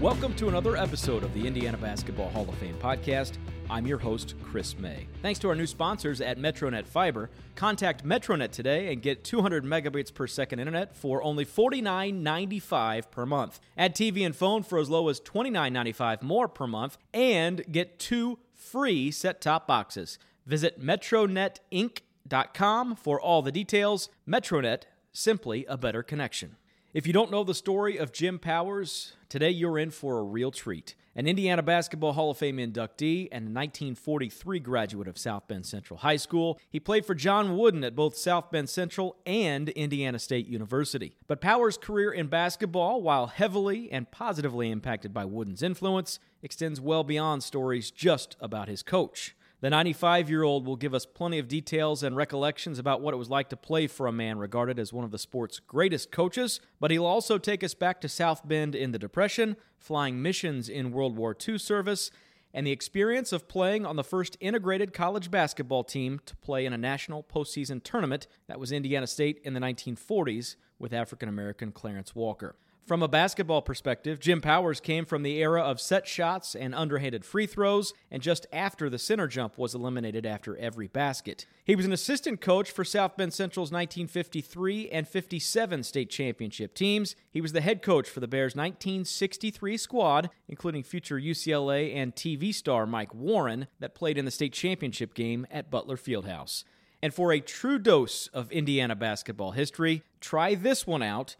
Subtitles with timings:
[0.00, 3.38] Welcome to another episode of the Indiana Basketball Hall of Fame podcast.
[3.70, 5.06] I'm your host, Chris May.
[5.22, 7.30] Thanks to our new sponsors at Metronet Fiber.
[7.54, 13.58] Contact Metronet today and get 200 megabits per second internet for only $49.95 per month.
[13.78, 18.38] Add TV and phone for as low as $29.95 more per month and get two
[18.52, 20.18] free set top boxes.
[20.44, 24.10] Visit metronetinc.com for all the details.
[24.28, 26.56] Metronet, simply a better connection.
[26.96, 30.50] If you don't know the story of Jim Powers, today you're in for a real
[30.50, 30.94] treat.
[31.14, 35.98] An Indiana Basketball Hall of Fame inductee and a 1943 graduate of South Bend Central
[35.98, 40.46] High School, he played for John Wooden at both South Bend Central and Indiana State
[40.46, 41.18] University.
[41.26, 47.04] But Powers' career in basketball, while heavily and positively impacted by Wooden's influence, extends well
[47.04, 49.36] beyond stories just about his coach.
[49.62, 53.16] The 95 year old will give us plenty of details and recollections about what it
[53.16, 56.60] was like to play for a man regarded as one of the sport's greatest coaches,
[56.78, 60.92] but he'll also take us back to South Bend in the Depression, flying missions in
[60.92, 62.10] World War II service,
[62.52, 66.74] and the experience of playing on the first integrated college basketball team to play in
[66.74, 72.14] a national postseason tournament that was Indiana State in the 1940s with African American Clarence
[72.14, 72.56] Walker.
[72.86, 77.24] From a basketball perspective, Jim Powers came from the era of set shots and underhanded
[77.24, 81.46] free throws, and just after the center jump was eliminated after every basket.
[81.64, 87.16] He was an assistant coach for South Bend Central's 1953 and 57 state championship teams.
[87.32, 92.54] He was the head coach for the Bears' 1963 squad, including future UCLA and TV
[92.54, 96.62] star Mike Warren, that played in the state championship game at Butler Fieldhouse.
[97.02, 101.34] And for a true dose of Indiana basketball history, try this one out.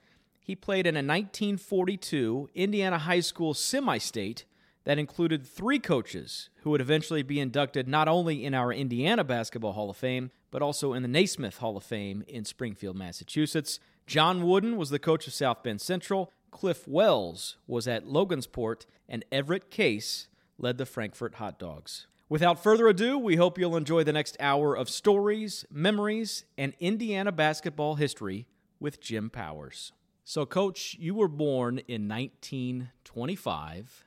[0.46, 4.44] He played in a 1942 Indiana high school semi state
[4.84, 9.72] that included three coaches who would eventually be inducted not only in our Indiana Basketball
[9.72, 13.80] Hall of Fame, but also in the Naismith Hall of Fame in Springfield, Massachusetts.
[14.06, 19.24] John Wooden was the coach of South Bend Central, Cliff Wells was at Logansport, and
[19.32, 22.06] Everett Case led the Frankfort Hot Dogs.
[22.28, 27.32] Without further ado, we hope you'll enjoy the next hour of stories, memories, and Indiana
[27.32, 28.46] basketball history
[28.78, 29.90] with Jim Powers.
[30.28, 34.04] So, Coach, you were born in 1925.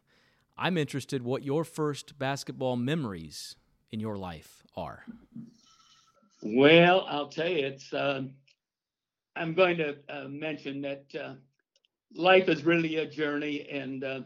[0.58, 3.56] I'm interested what your first basketball memories
[3.90, 5.06] in your life are.
[6.44, 7.94] Well, I'll tell you, it's.
[7.94, 8.24] Uh,
[9.38, 11.36] I'm going to uh, mention that uh,
[12.14, 14.20] life is really a journey, and uh,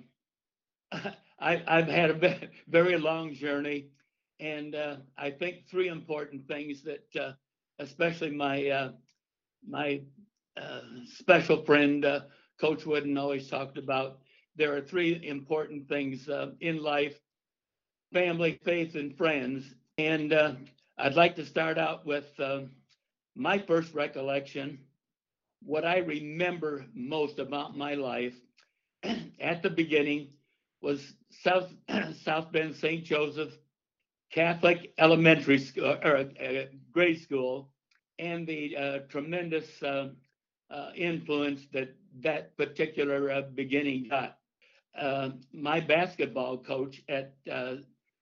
[1.39, 3.89] I, have had a very long journey,
[4.39, 7.33] and uh, I think three important things that, uh,
[7.77, 8.89] especially my
[9.69, 10.01] my
[10.57, 12.21] uh, special friend, uh,
[12.59, 14.19] Coach Wooden, always talked about
[14.55, 17.19] there are three important things uh, in life
[18.13, 19.73] family, faith, and friends.
[19.97, 20.53] And uh,
[20.97, 22.61] I'd like to start out with uh,
[23.35, 24.79] my first recollection.
[25.63, 28.35] What I remember most about my life
[29.39, 30.29] at the beginning
[30.81, 31.73] was South,
[32.23, 33.03] South Bend St.
[33.03, 33.53] Joseph
[34.31, 36.29] Catholic Elementary School or
[36.91, 37.69] grade school
[38.19, 40.09] and the tremendous uh,
[40.95, 44.37] influence that that particular uh, beginning got.
[44.97, 47.75] Uh, my basketball coach at uh,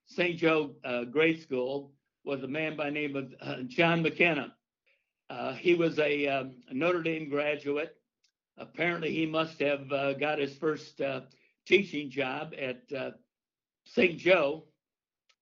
[0.06, 0.38] St.
[0.38, 1.92] Joe uh, Grade School
[2.24, 4.54] was a man by name of uh, John McKenna.
[5.58, 7.96] he was a, um, Notre Dame graduate.
[8.58, 9.88] Apparently, he must have
[10.20, 11.00] got his first
[11.66, 12.82] teaching job at
[13.86, 14.18] St.
[14.18, 14.64] Joe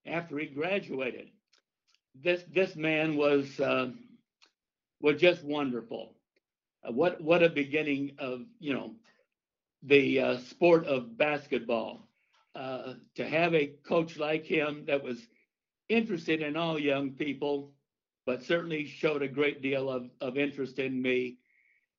[0.06, 1.28] after he graduated.
[2.14, 3.60] This this man was
[5.00, 6.14] was just wonderful.
[6.86, 8.94] Uh, what what a beginning of you know
[9.82, 12.06] the uh, sport of basketball.
[12.56, 15.28] Uh, to have a coach like him that was
[15.88, 17.72] interested in all young people,
[18.26, 21.36] but certainly showed a great deal of, of interest in me.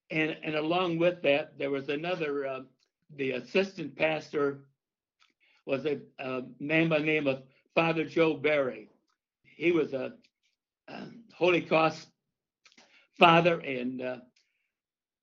[0.09, 2.59] And, and along with that, there was another, uh,
[3.15, 4.65] the assistant pastor
[5.65, 7.43] was a, a, man by the name of
[7.73, 8.89] Father Joe Barry.
[9.43, 10.13] He was a,
[10.89, 12.07] a Holy Cross
[13.17, 14.17] father and uh,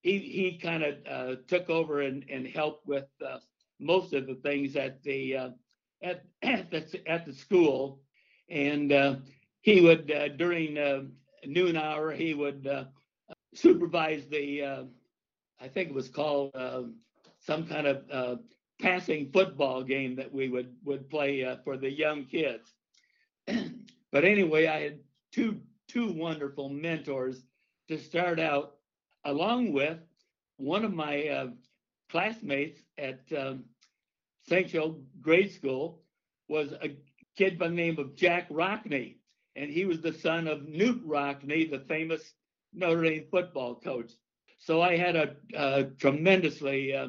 [0.02, 3.38] he he kind of uh, took over and, and helped with uh,
[3.80, 5.50] most of the things at the uh,
[6.02, 8.00] at at the, at the school,
[8.48, 9.16] and uh,
[9.60, 11.02] he would uh, during uh,
[11.46, 12.68] noon hour he would
[13.54, 14.86] supervise the
[15.60, 16.52] I think it was called
[17.40, 18.40] some kind of
[18.80, 22.72] passing football game that we would would play for the young kids.
[24.12, 25.00] but anyway, I had
[25.32, 27.42] two two wonderful mentors
[27.88, 28.77] to start out
[29.28, 29.98] along with
[30.56, 31.46] one of my uh,
[32.10, 33.64] classmates at um,
[34.48, 34.68] St.
[34.68, 36.00] Joe Grade School
[36.48, 36.96] was a
[37.36, 39.16] kid by the name of Jack Rockne,
[39.54, 42.32] and he was the son of Knute Rockne, the famous
[42.72, 44.12] Notre Dame football coach.
[44.58, 47.08] So I had a, a tremendously uh,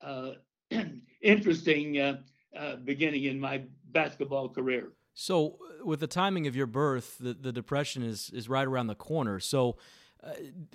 [0.00, 0.32] uh,
[1.22, 2.18] interesting uh,
[2.56, 4.92] uh, beginning in my basketball career.
[5.18, 8.94] So, with the timing of your birth, the, the depression is is right around the
[8.94, 9.40] corner.
[9.40, 9.78] So,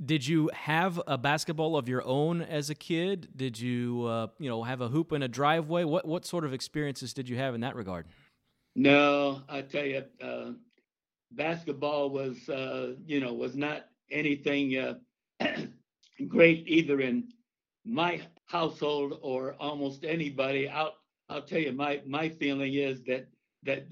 [0.04, 3.30] did you have a basketball of your own as a kid?
[3.36, 5.84] Did you, uh, you know, have a hoop in a driveway?
[5.84, 8.08] What what sort of experiences did you have in that regard?
[8.76, 10.52] No, I tell you, uh,
[11.32, 14.94] basketball was, uh, you know, was not anything uh,
[16.28, 17.30] great either in
[17.86, 20.70] my household or almost anybody.
[20.70, 20.96] I'll
[21.30, 23.28] I'll tell you, my my feeling is that
[23.64, 23.88] that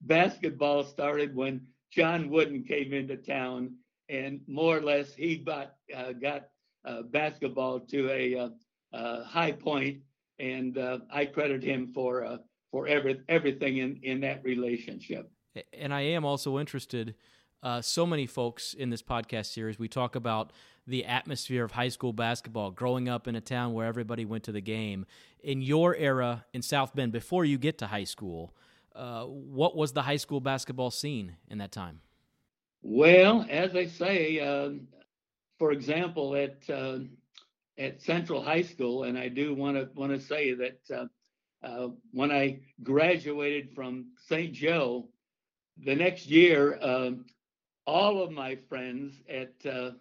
[0.02, 3.74] basketball started when John Wooden came into town,
[4.14, 6.48] and more or less he got uh, got
[6.84, 8.48] uh, basketball to a uh,
[8.92, 9.98] uh high point,
[10.38, 12.38] and uh, I credit him for uh,
[12.70, 15.30] for every, everything in in that relationship.
[15.72, 17.14] And I am also interested.
[17.80, 20.52] so many folks in this podcast series, we talk about
[20.86, 24.52] the atmosphere of high school basketball, growing up in a town where everybody went to
[24.52, 25.06] the game.
[25.42, 28.52] In your era in South Bend, before you get to high school,
[28.94, 32.00] what was the high school basketball scene in that time?
[32.86, 34.72] Well, as I say, uh,
[35.58, 36.98] for example, at uh,
[37.78, 41.88] at Central High School, and I do want to want to say that uh, uh,
[42.12, 44.52] when I graduated from St.
[44.52, 45.08] Joe,
[45.82, 47.24] the next year, um,
[47.86, 49.92] all of my friends at uh,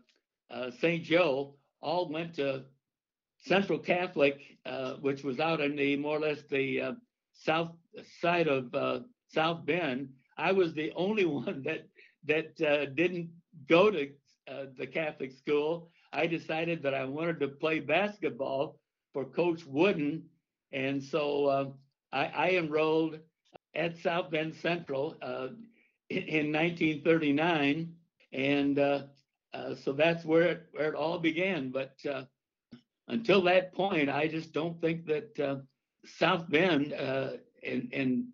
[0.79, 1.03] St.
[1.06, 2.65] Joe all went to
[3.45, 4.41] Central Catholic,
[5.00, 6.97] which was out in the more or less the
[7.31, 7.71] south
[8.19, 11.88] side of uh, South Bend, I was the only one that
[12.25, 13.29] that uh, didn't
[13.67, 14.09] go to
[14.47, 15.89] uh, the Catholic school.
[16.11, 18.79] I decided that I wanted to play basketball
[19.13, 20.23] for Coach Wooden,
[20.71, 21.69] and so uh,
[22.11, 23.19] I, I, enrolled
[23.75, 25.49] at South Bend Central uh,
[26.09, 27.93] in, in, 1939,
[28.31, 29.01] and uh,
[29.83, 31.69] so that's where it, where it all began.
[31.71, 31.95] But
[33.07, 35.61] until that point, I just don't think that
[36.05, 37.31] South Bend uh,
[37.65, 38.25] and, and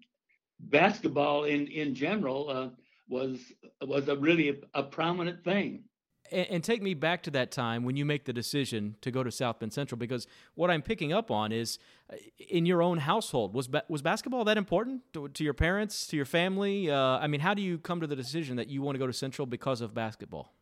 [0.59, 2.69] basketball in in general uh,
[3.09, 3.39] was
[3.81, 5.83] was a really a, a prominent thing.
[6.31, 9.23] And, and, take me back to that time when you make the decision to go
[9.23, 11.79] to South Bend Central, because what I'm picking up on is
[12.13, 12.17] uh,
[12.49, 16.15] in your own household was ba- was basketball that important to, to, your parents, to
[16.15, 16.91] your family?
[16.91, 19.07] Uh, I mean, how do you come to the decision that you want to go
[19.07, 20.53] to Central because of basketball?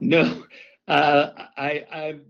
[0.00, 0.44] No,
[0.88, 2.22] uh, I, I'm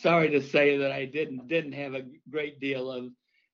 [0.00, 3.10] sorry to say that I didn't didn't have a great deal of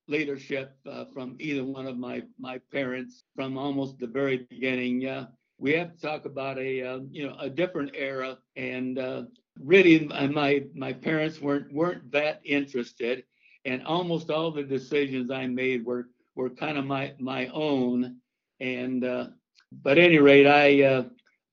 [0.08, 5.06] leadership uh, from either one of my my parents from almost the very beginning.
[5.06, 5.26] Uh,
[5.58, 9.22] we have to talk about a uh, you know a different era, and uh,
[9.60, 13.24] really my my parents weren't weren't that interested,
[13.64, 18.16] and almost all the decisions I made were were kind of my my own.
[18.60, 19.28] And uh,
[19.70, 21.04] but at any rate, I, uh,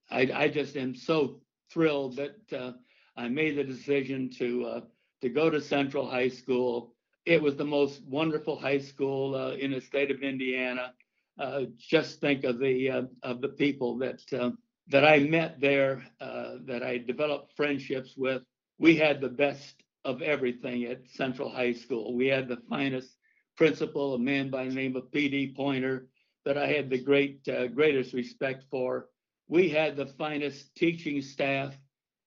[0.10, 1.42] I I just am so
[1.72, 2.76] thrilled that
[3.18, 4.84] I made the decision to
[5.22, 6.95] to go to Central High School
[7.26, 10.94] it was the most wonderful high school uh, in the state of Indiana.
[11.38, 14.52] Uh, just think of the uh, of the people that uh,
[14.88, 18.44] that I met there, uh, that I developed friendships with.
[18.78, 22.16] We had the best of everything at Central High School.
[22.16, 23.18] We had the finest
[23.58, 25.56] principal, a man by the name of P.D.
[25.58, 26.08] Pointer,
[26.46, 29.08] that I had the great uh, greatest respect for.
[29.48, 31.74] We had the finest teaching staff.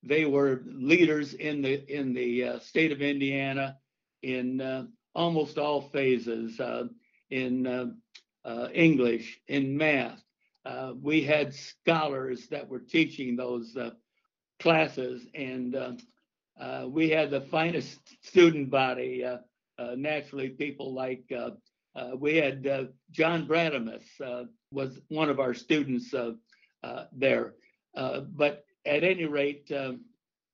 [0.03, 3.77] They were leaders in the in the state of Indiana
[4.23, 4.85] in uh,
[5.15, 6.85] almost all phases uh,
[7.31, 7.87] in uh,
[8.45, 10.23] uh, English, in math.
[10.65, 13.91] Uh, we had scholars that were teaching those uh,
[14.61, 15.93] classes, and uh,
[16.61, 19.25] uh, we had the finest student body.
[19.97, 21.25] naturally, people like
[22.17, 26.15] we had John Brademas was one of our students
[27.13, 27.55] there.
[27.95, 29.71] but at any rate,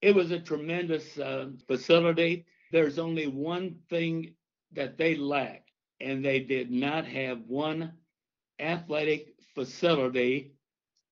[0.02, 1.18] it was a tremendous
[1.66, 4.34] facility there's only one thing
[4.72, 7.92] that they lacked, and they did not have one
[8.58, 10.54] athletic facility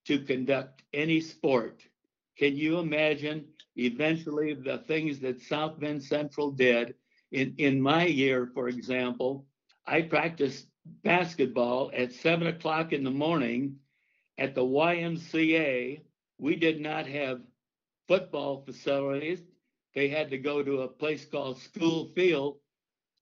[0.05, 1.81] to conduct any sport.
[2.37, 3.45] Can you imagine
[3.77, 6.97] eventually the things that South Bend Central did?
[7.31, 9.47] In, in my year, for example,
[9.87, 10.67] I practiced
[11.05, 13.77] basketball at seven o'clock in the morning
[14.37, 16.01] at the YMCA.
[16.39, 17.41] We did not have
[18.09, 19.45] football facilities
[19.95, 22.57] they had to go to a place called School Field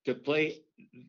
[0.04, 0.62] to play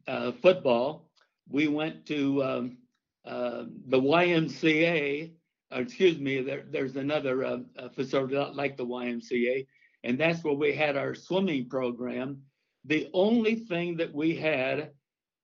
[0.08, 1.10] uh, football.
[1.50, 2.78] We went to um,
[3.26, 5.32] uh, the YMCA,
[5.72, 7.60] excuse me, there, there's another uh,
[7.96, 9.68] facility like the YMCA,
[10.04, 12.42] and that's where we had our swimming program.
[12.86, 14.92] The only thing that we had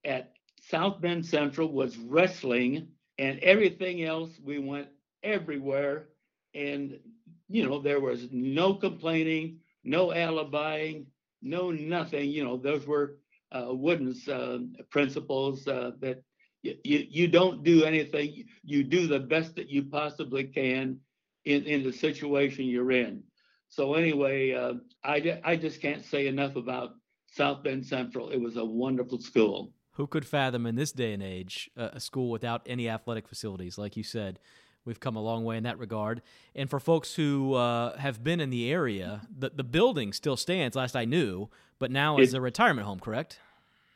[0.03, 2.87] at South Bend Central was wrestling,
[3.19, 4.87] and everything else we went
[5.23, 6.09] everywhere.
[6.55, 6.99] And,
[7.47, 11.05] you know, there was no complaining no alibiing,
[11.41, 12.29] no nothing.
[12.29, 13.17] You know, those were
[13.51, 16.23] uh, Wooden's uh, principles uh, that
[16.61, 20.99] you, you don't do anything, you do the best that you possibly can
[21.45, 23.23] in, in the situation you're in.
[23.69, 26.95] So anyway, uh, I, I just can't say enough about
[27.31, 28.29] South Bend Central.
[28.29, 29.71] It was a wonderful school.
[29.93, 33.77] Who could fathom in this day and age uh, a school without any athletic facilities?
[33.77, 34.39] Like you said,
[34.87, 36.21] we've come a long way in that regard.
[36.55, 40.75] And for folks who uh, have been in the area, the, the building still stands,
[40.75, 43.39] last I knew, but now is a retirement home, correct?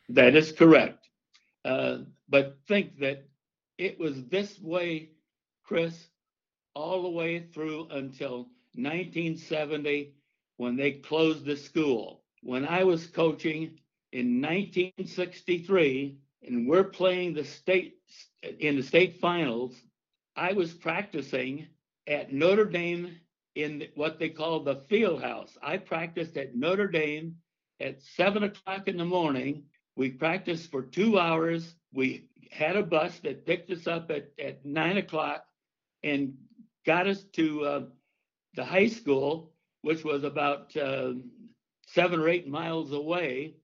[0.09, 1.07] That is correct.
[1.63, 3.25] Uh, but think that
[3.77, 5.09] it was this way,
[5.63, 6.07] Chris,
[6.75, 10.13] all the way through until 1970
[10.57, 12.21] when they closed the school.
[12.43, 13.79] When I was coaching
[14.11, 16.17] in 1963
[16.47, 17.97] and we're playing the state
[18.59, 19.75] in the state finals,
[20.35, 21.67] I was practicing
[22.07, 23.17] at Notre Dame
[23.55, 25.57] in what they call the field house.
[25.61, 27.35] I practiced at Notre Dame
[27.79, 29.63] at seven o'clock in the morning.
[29.95, 31.75] We practiced for two hours.
[31.93, 35.45] We had a bus that picked us up at, at nine o'clock
[36.03, 36.33] and
[36.85, 37.81] got us to uh,
[38.55, 41.13] the high school, which was about uh,
[41.87, 43.55] seven or eight miles away.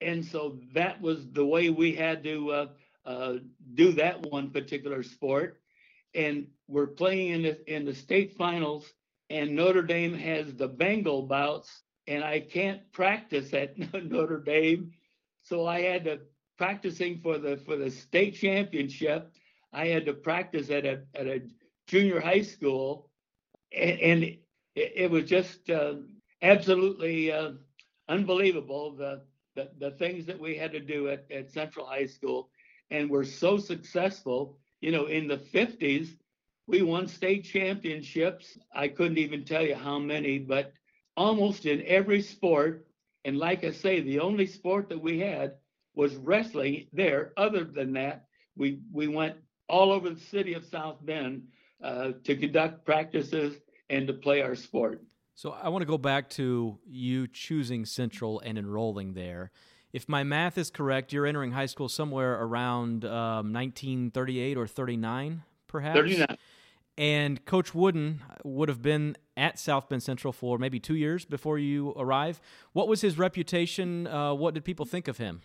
[0.00, 2.66] And so that was the way we had to uh,
[3.04, 3.34] uh,
[3.74, 5.60] do that one particular sport.
[6.14, 8.92] And we're playing in the, in the state finals,
[9.30, 14.92] and Notre Dame has the Bengal bouts, and I can't practice at Notre Dame.
[15.42, 16.20] So I had to
[16.58, 19.32] practicing for the for the state championship.
[19.72, 21.42] I had to practice at a at a
[21.86, 23.10] junior high school,
[23.72, 24.40] and, and it,
[24.74, 25.94] it, was just uh,
[26.42, 27.52] absolutely uh,
[28.08, 29.22] unbelievable the,
[29.54, 32.50] the the things that we had to do at, at Central High School,
[32.90, 34.58] and we're so successful.
[34.80, 36.08] You know, in the 50s,
[36.66, 38.58] we won state championships.
[38.74, 40.72] I couldn't even tell you how many, but
[41.16, 42.86] almost in every sport.
[43.24, 45.54] And like I say, the only sport that we had
[45.94, 47.32] was wrestling there.
[47.36, 49.36] Other than that, we we went
[49.68, 51.42] all over the city of South Bend
[51.82, 53.56] uh, to conduct practices
[53.90, 55.02] and to play our sport.
[55.34, 59.50] So I want to go back to you choosing Central and enrolling there.
[59.92, 65.42] If my math is correct, you're entering high school somewhere around um, 1938 or 39,
[65.66, 65.96] perhaps.
[65.96, 66.36] 39.
[66.98, 71.58] And Coach Wooden would have been at South Bend Central for maybe two years before
[71.58, 72.40] you arrive.
[72.72, 74.06] What was his reputation?
[74.08, 75.40] Uh, what did people think of him?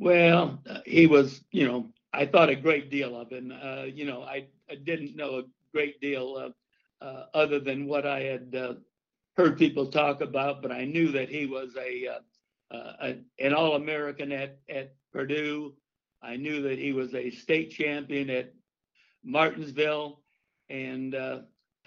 [0.00, 3.52] Well, uh, he was, you know, I thought a great deal of him.
[3.52, 5.42] Uh, you know, I, I didn't know a
[5.72, 6.52] great deal
[7.00, 8.74] uh, other than what I had uh,
[9.36, 12.18] heard people talk about, but I knew that he was a,
[12.70, 15.74] uh, uh, an All American at at Purdue.
[16.22, 18.52] I knew that he was a state champion at
[19.24, 20.20] Martinsville,
[20.68, 21.16] and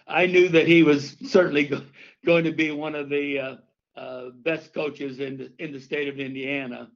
[0.08, 1.86] I knew that he was certainly go-
[2.26, 3.60] going to be one of the
[4.44, 6.90] best coaches in the in the state of Indiana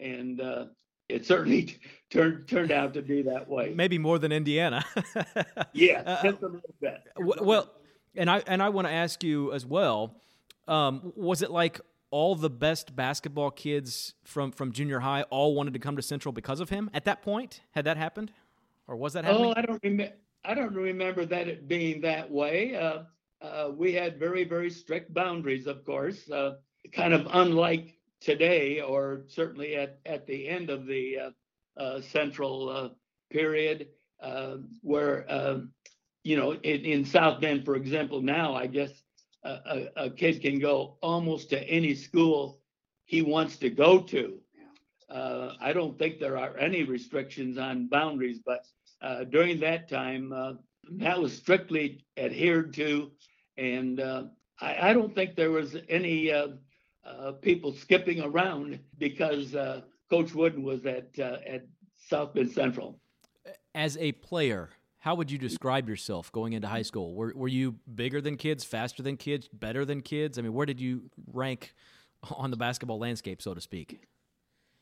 [0.00, 0.66] and uh,
[1.08, 1.78] it certainly
[2.10, 3.72] turned turned out to be that way.
[3.74, 4.84] Maybe more than Indiana.
[5.72, 7.02] yeah, uh, just a little bit.
[7.18, 7.70] well,
[8.16, 10.16] and I and I want to ask you as well.
[10.66, 11.80] Um, was it like
[12.10, 16.32] all the best basketball kids from from junior high all wanted to come to Central
[16.32, 17.60] because of him at that point?
[17.72, 18.32] Had that happened,
[18.86, 19.46] or was that happening?
[19.46, 20.14] Oh, I don't remember.
[20.44, 22.76] I don't remember that it being that way.
[22.76, 23.02] Uh,
[23.42, 26.30] uh, we had very very strict boundaries, of course.
[26.30, 26.54] Uh,
[26.92, 32.68] kind of unlike today, or certainly at, at the end of the uh, uh, central
[32.68, 32.88] uh,
[33.30, 33.88] period,
[34.82, 35.60] where,
[36.24, 38.90] you know, in, in, South Bend, for example, now I guess
[39.44, 42.60] a, a, kid can go almost to any school
[43.04, 44.38] he wants to go to.
[45.08, 48.66] Uh, I don't think there are any restrictions on boundaries, but
[49.00, 50.58] uh, during that time,
[50.90, 53.10] that was strictly adhered to.
[53.56, 54.00] And
[54.60, 56.30] I, I, don't think there was any
[57.08, 59.80] uh, people skipping around because uh,
[60.10, 61.66] Coach Wooden was at uh, at
[61.96, 63.00] South Bend Central.
[63.74, 67.14] As a player, how would you describe yourself going into high school?
[67.14, 70.38] Were were you bigger than kids, faster than kids, better than kids?
[70.38, 71.74] I mean, where did you rank
[72.30, 74.00] on the basketball landscape, so to speak?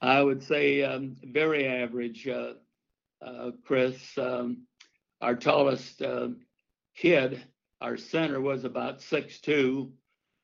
[0.00, 2.52] I would say um, very average, uh,
[3.24, 3.96] uh, Chris.
[4.18, 4.66] Um,
[5.22, 6.28] our tallest uh,
[6.94, 7.42] kid,
[7.80, 9.92] our center, was about six two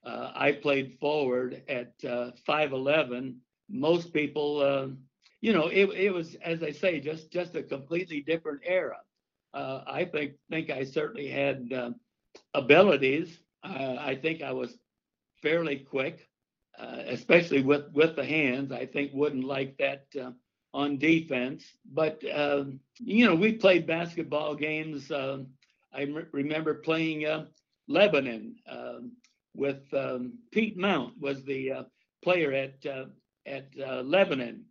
[0.05, 3.37] uh, I played forward at uh, 5'11.
[3.71, 4.89] Most people, uh,
[5.41, 8.99] you know, it, it was, as I say, just just a completely different era.
[9.55, 11.91] Uh, I think think I certainly had uh,
[12.55, 13.39] abilities.
[13.63, 14.77] Uh, I think I was
[15.43, 16.29] fairly quick,
[16.79, 18.73] especially with with the hands.
[18.73, 20.07] I think Wooden like that
[20.75, 21.65] on defense.
[21.93, 25.11] But um, you know, we played basketball games.
[25.11, 25.49] Um,
[25.93, 27.27] I m- remember playing
[27.89, 28.57] Lebanon.
[28.69, 29.13] Um,
[29.55, 31.83] with um, Pete Mount was the uh,
[32.23, 33.07] player at uh,
[33.47, 34.65] at uh, Lebanon,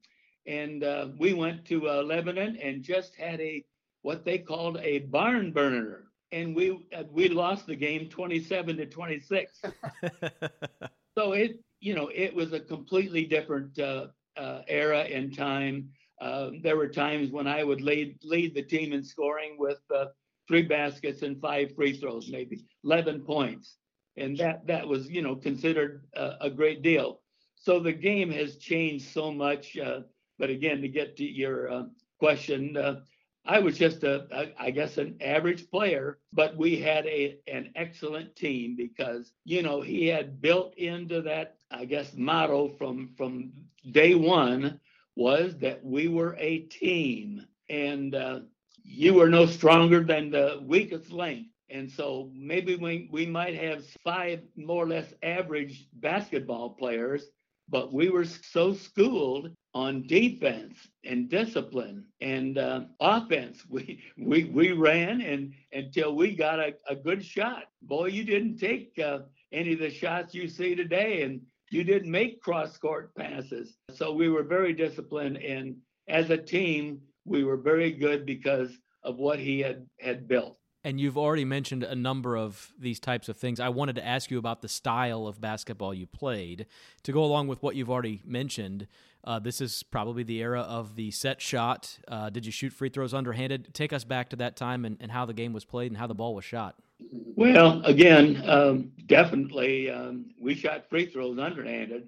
[0.48, 3.64] and uh, we went to uh, Lebanon and just had a
[4.02, 8.86] what they called a barn burner, and we uh, we lost the game 27 to
[8.86, 9.62] 26.
[11.18, 15.90] so it you know it was a completely different uh, uh, era and time.
[16.64, 19.82] there were times when I would lead lead the team in scoring with
[20.52, 23.78] three baskets and five free throws, maybe 11 points.
[24.18, 27.22] And that, that was, you know, considered a, a great deal.
[27.56, 29.78] So the game has changed so much.
[29.78, 30.02] Uh,
[30.38, 31.84] but again, to get to your uh,
[32.20, 33.02] question, uh,
[33.46, 37.72] I was just a, a, I guess, an average player, but we had a an
[37.76, 43.52] excellent team because you know he had built into that, I guess, motto from from
[43.92, 44.80] day one
[45.16, 48.40] was that we were a team, and uh,
[48.84, 51.48] you are no stronger than the weakest link.
[51.70, 57.28] And so maybe we, we might have five more or less average basketball players,
[57.70, 60.76] but we were so schooled on defense
[61.06, 63.64] and discipline and uh, offense.
[63.70, 67.64] We, we, we ran and until we got a, a good shot.
[67.82, 69.20] Boy, you didn't take uh,
[69.52, 73.78] any of the shots you see today and you didn't make cross court passes.
[73.94, 75.38] So we were very disciplined.
[75.38, 75.78] And
[76.10, 78.72] as a team, we were very good because
[79.04, 80.58] of what he had had built.
[80.84, 83.60] And you've already mentioned a number of these types of things.
[83.60, 86.66] I wanted to ask you about the style of basketball you played.
[87.04, 88.88] To go along with what you've already mentioned,
[89.24, 92.00] uh, this is probably the era of the set shot.
[92.08, 93.74] Uh, did you shoot free throws underhanded?
[93.74, 96.08] Take us back to that time and, and, how the game was played and how
[96.08, 96.76] the ball was shot.
[97.36, 102.08] Well, again, um, definitely, um, we shot free throws underhanded.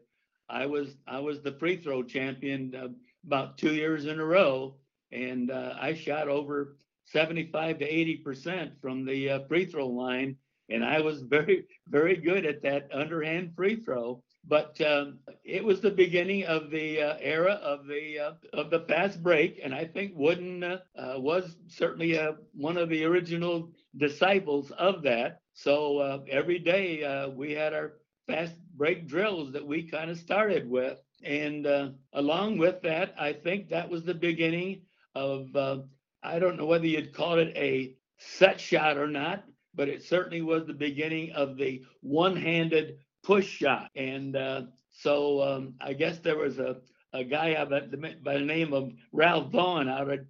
[0.50, 2.88] I was I was the free throw champion uh,
[3.26, 4.76] about two years in a row,
[5.12, 10.36] and uh, I shot over 75 to 80 percent from the uh, free throw line,
[10.70, 14.22] and I was very very good at that underhand free throw.
[14.46, 18.82] But um, it was the beginning of the uh, era of the uh, of the
[18.82, 22.20] fast break, and I think Wooden uh, uh, was certainly
[22.54, 25.40] one of the original disciples of that.
[25.54, 27.94] So every day we had our
[28.28, 30.98] fast break drills that we kind of started with.
[31.24, 34.82] And uh, along with that, I think that was the beginning
[35.16, 35.80] of, uh,
[36.22, 40.42] I don't know whether you'd call it a set shot or not, but it certainly
[40.42, 43.90] was the beginning of the one handed push shot.
[43.96, 46.78] And uh, so um, I guess there was a,
[47.14, 50.30] a guy by the, by the name of Ralph Vaughn out at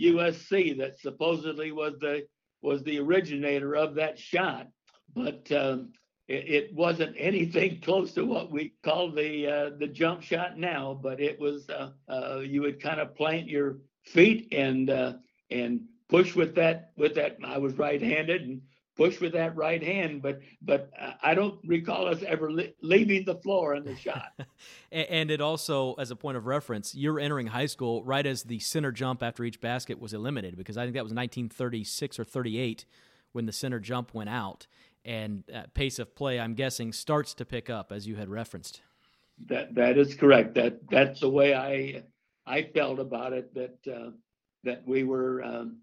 [0.00, 2.26] USC uh, that supposedly was the
[2.62, 4.68] was the originator of that shot.
[5.14, 5.92] But um,
[6.28, 10.98] it, it, wasn't anything close to what we call the uh, the jump shot now,
[11.00, 15.14] but it was uh, uh, you would kind of plant your feet and uh,
[15.50, 17.38] and push with that with that.
[17.44, 18.60] I was right-handed and
[19.00, 20.90] push with that right hand, but but
[21.22, 24.38] I don't recall us ever li- leaving the floor on the shot.
[24.92, 28.58] and it also, as a point of reference, you're entering high school right as the
[28.58, 32.84] center jump after each basket was eliminated, because I think that was 1936 or 38
[33.32, 34.66] when the center jump went out,
[35.02, 38.82] and pace of play, I'm guessing, starts to pick up as you had referenced.
[39.46, 40.56] That that is correct.
[40.56, 42.02] That that's the way I
[42.46, 44.10] I felt about it that uh,
[44.64, 45.78] that we were um,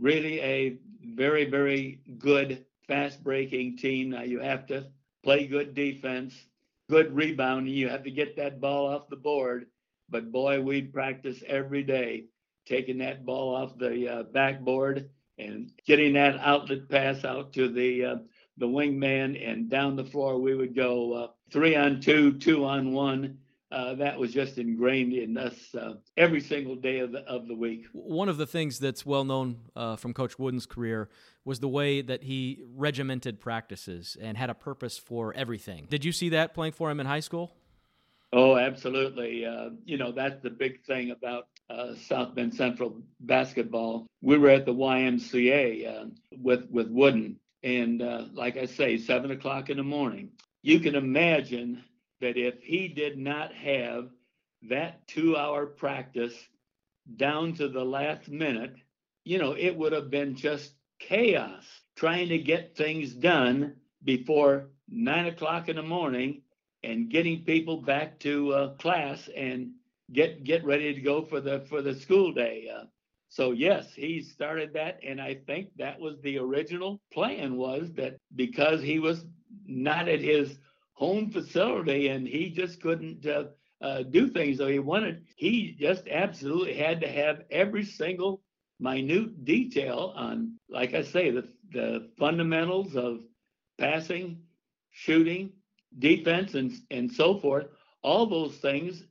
[0.00, 0.78] really a
[1.14, 4.10] very very good fast breaking team.
[4.10, 4.86] Now you have to
[5.22, 6.34] play good defense,
[6.88, 7.74] good rebounding.
[7.74, 9.66] You have to get that ball off the board.
[10.08, 12.24] But boy, we'd practice every day
[12.66, 15.08] taking that ball off the uh, backboard
[15.38, 18.16] and getting that outlet pass out to the uh,
[18.58, 22.92] the wingman and down the floor we would go uh, three on two, two on
[22.92, 23.38] one,
[23.72, 27.54] uh, that was just ingrained in us uh, every single day of the, of the
[27.54, 27.86] week.
[27.92, 31.08] One of the things that's well known uh, from Coach Wooden's career
[31.44, 35.86] was the way that he regimented practices and had a purpose for everything.
[35.88, 37.52] Did you see that playing for him in high school?
[38.32, 39.46] Oh, absolutely.
[39.46, 44.06] Uh, you know, that's the big thing about uh, South Bend Central basketball.
[44.20, 48.00] We were at the YMCA with with Wooden, and
[48.32, 50.30] like I say, seven o'clock in the morning.
[50.62, 51.82] You can imagine
[52.20, 54.10] that if he did not have
[54.68, 56.34] that two hour practice
[57.16, 58.74] down to the last minute,
[59.24, 61.64] you know, it would have been just chaos
[61.96, 66.42] trying to get things done before nine o'clock in the morning
[66.82, 69.70] and getting people back to uh, class and
[70.12, 72.68] get get ready to go for the for the school day.
[72.74, 72.84] Uh,
[73.28, 78.16] so yes, he started that, and I think that was the original plan was that
[78.34, 79.24] because he was
[79.66, 80.58] not at his
[81.00, 83.46] home facility and he just couldn't uh,
[83.82, 85.26] uh, do things that he wanted.
[85.36, 88.42] He just absolutely had to have every single
[88.80, 93.22] minute detail on, like I say, the, the fundamentals of
[93.78, 94.42] passing,
[94.90, 95.52] shooting,
[95.98, 97.66] defense, and, and so forth.
[98.02, 99.04] All those things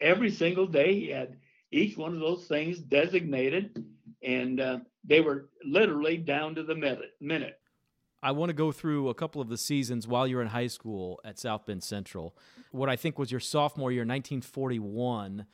[0.00, 1.38] every single day he had
[1.72, 3.84] each one of those things designated,
[4.22, 6.74] and uh, they were literally down to the
[7.20, 7.59] minute.
[8.22, 11.20] I want to go through a couple of the seasons while you're in high school
[11.24, 12.36] at South Bend Central.
[12.70, 15.46] What I think was your sophomore year, 1941.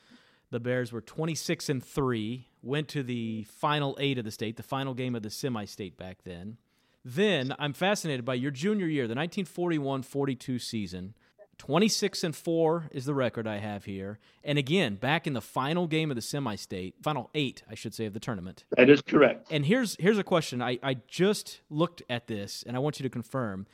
[0.49, 4.63] The Bears were 26 and 3, went to the final eight of the state, the
[4.63, 6.57] final game of the semi state back then.
[7.03, 11.13] Then I'm fascinated by your junior year, the 1941 42 season.
[11.57, 14.19] 26 and 4 is the record I have here.
[14.43, 18.05] And again, back in the final game of the semi-state, final 8, I should say
[18.05, 18.63] of the tournament.
[18.75, 19.47] That is correct.
[19.51, 20.61] And here's here's a question.
[20.61, 23.65] I I just looked at this and I want you to confirm.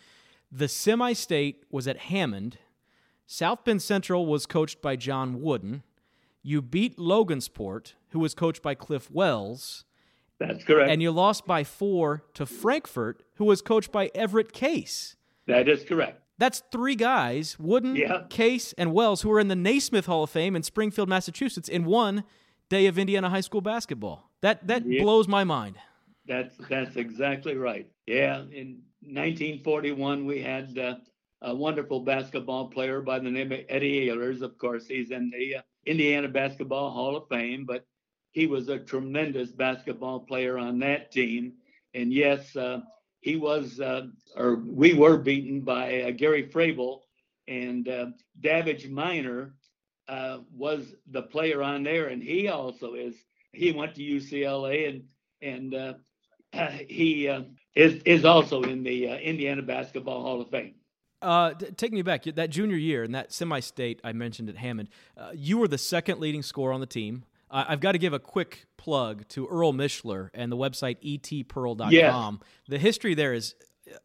[0.51, 2.57] The semi-state was at Hammond.
[3.25, 5.83] South Bend Central was coached by John Wooden.
[6.41, 9.85] You beat Logansport, who was coached by Cliff Wells.
[10.39, 10.91] That's correct.
[10.91, 15.15] And you lost by 4 to Frankfort, who was coached by Everett Case.
[15.47, 16.21] That is correct.
[16.37, 18.23] That's three guys, Wooden, Yeah.
[18.29, 21.85] Case, and Wells, who are in the Naismith Hall of Fame in Springfield, Massachusetts, in
[21.85, 22.23] one
[22.69, 24.31] day of Indiana high school basketball.
[24.41, 25.03] That that Yeah.
[25.03, 25.75] blows my mind.
[26.25, 27.87] That's that's exactly right.
[28.07, 30.95] Yeah, in 1941 we had uh,
[31.41, 34.41] a wonderful basketball player by the name of Eddie Ehlers.
[34.41, 37.85] Of course, he's in the uh, Indiana Basketball Hall of Fame, but
[38.31, 41.53] he was a tremendous basketball player on that team.
[41.93, 42.81] And yes, uh,
[43.23, 46.99] he was, uh, or we were beaten by uh, Gary Froebel
[47.47, 48.07] and uh,
[48.41, 49.55] Davidge Minor
[50.09, 53.15] uh, was the player on there, and he also is.
[53.53, 55.03] He went to UCLA and
[55.41, 55.93] and uh,
[56.89, 57.43] he uh,
[57.75, 60.75] is is also in the Indiana Basketball Hall of Fame.
[61.21, 62.23] Uh, t- take me back.
[62.25, 64.89] That junior year in that semi-state I mentioned at Hammond,
[65.33, 67.23] you were the second leading scorer on the team.
[67.55, 71.91] I've got to give a quick plug to Earl Mishler and the website etpearl.com.
[71.91, 72.49] Yes.
[72.67, 73.55] The history there is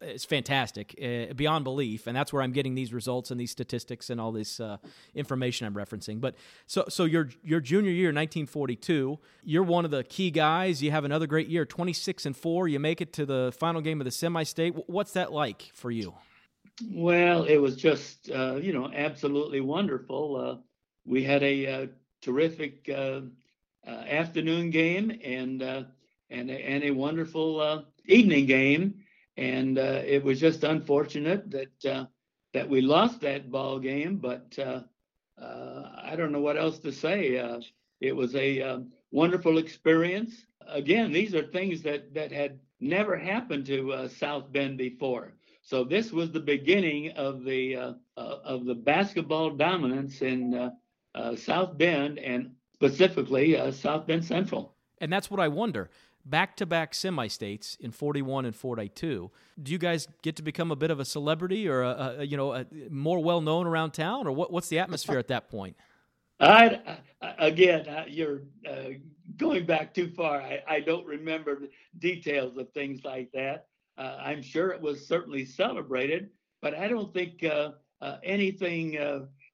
[0.03, 4.11] is fantastic, uh, beyond belief, and that's where I'm getting these results and these statistics
[4.11, 4.79] and all this uh,
[5.15, 6.21] information I'm referencing.
[6.21, 6.35] But
[6.67, 10.83] so so your your junior year, 1942, you're one of the key guys.
[10.83, 12.67] You have another great year, 26 and four.
[12.69, 14.75] You make it to the final game of the semi-state.
[14.75, 16.13] Wh- What's that like for you?
[16.91, 20.37] Well, it was just uh, you know absolutely wonderful.
[20.37, 20.57] Uh,
[21.07, 21.87] we had a uh,
[22.21, 23.21] terrific uh,
[23.87, 25.83] uh, afternoon game and uh,
[26.31, 28.95] and a, and a wonderful evening game,
[29.37, 32.09] and it was just unfortunate that
[32.53, 34.17] that we lost that ball game.
[34.17, 34.59] But
[35.39, 37.61] I don't know what else to say.
[38.01, 40.47] It was a wonderful experience.
[40.67, 45.33] Again, these are things that that had never happened to uh, South Bend before.
[45.63, 50.73] So this was the beginning of the uh, uh, of the basketball dominance in
[51.15, 54.75] uh, uh, South Bend and specifically uh, South Bend Central.
[55.01, 55.91] And that's what I wonder.
[56.25, 59.31] Back to back semi states in 41 and 42.
[59.63, 62.37] Do you guys get to become a bit of a celebrity or a, a you
[62.37, 65.77] know a, more well known around town, or what, what's the atmosphere at that point?
[66.41, 66.99] I,
[67.39, 68.91] again, uh, you're uh,
[69.37, 70.41] going back too far.
[70.41, 71.63] I, I don't remember
[71.99, 73.67] details of things like that.
[73.97, 76.31] Uh, I'm sure it was certainly celebrated,
[76.63, 78.97] but I don't think uh, uh, anything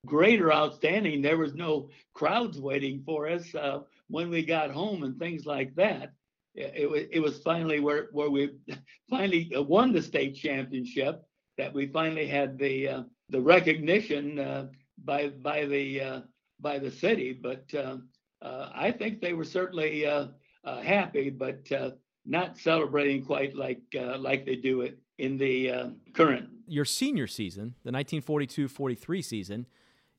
[0.05, 1.23] uh, great or outstanding.
[1.23, 5.75] There was no crowds waiting for us uh, when we got home and things like
[5.77, 6.13] that.
[6.55, 8.51] It, it was it was finally where where we
[9.11, 11.23] finally won the state championship
[11.59, 14.67] that we finally had the uh, the recognition uh,
[15.05, 16.21] by by the uh,
[16.61, 17.33] by the city.
[17.33, 17.99] But uh,
[18.43, 20.29] uh, I think they were certainly uh,
[20.65, 21.91] uh, happy, but uh,
[22.27, 26.49] not celebrating quite like uh, like they do it in the uh, current.
[26.67, 29.67] Your senior season, the 1942 43 season,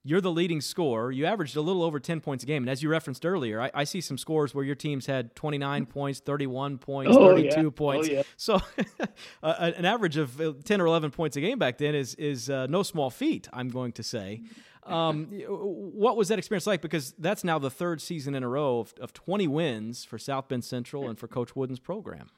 [0.08, 1.12] you're the leading scorer.
[1.12, 2.62] You averaged a little over 10 points a game.
[2.62, 5.86] And as you referenced earlier, I, I see some scores where your teams had 29
[5.88, 7.70] points, 31 points, Oh, 32 yeah.
[7.72, 8.08] points.
[8.08, 8.22] Oh, yeah.
[8.38, 8.62] So
[9.44, 12.52] uh, an average of uh, 10 or 11 points a game back then is, is
[12.52, 14.44] uh, no small feat, I'm going to say.
[14.84, 16.84] Um, what was that experience like?
[16.84, 20.48] Because that's now the third season in a row of, of 20 wins for South
[20.50, 22.30] Bend Central and for Coach Wooden's program.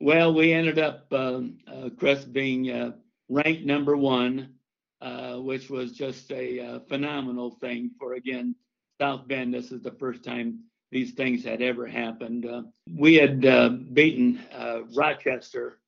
[0.00, 2.92] Well, we ended up, um, uh, Chris, being uh,
[3.28, 4.54] ranked number one,
[5.00, 8.54] uh, which was just a uh, phenomenal thing for, again,
[9.00, 9.54] South Bend.
[9.54, 12.46] This is the first time these things had ever happened.
[12.46, 12.62] Uh,
[12.96, 15.78] we had uh, beaten uh, Rochester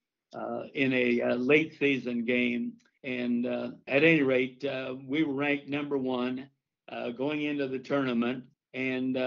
[0.75, 2.75] in a late season game.
[3.03, 4.65] And at any rate,
[5.07, 6.49] we were ranked number one
[7.17, 8.45] going into the tournament.
[8.75, 9.19] And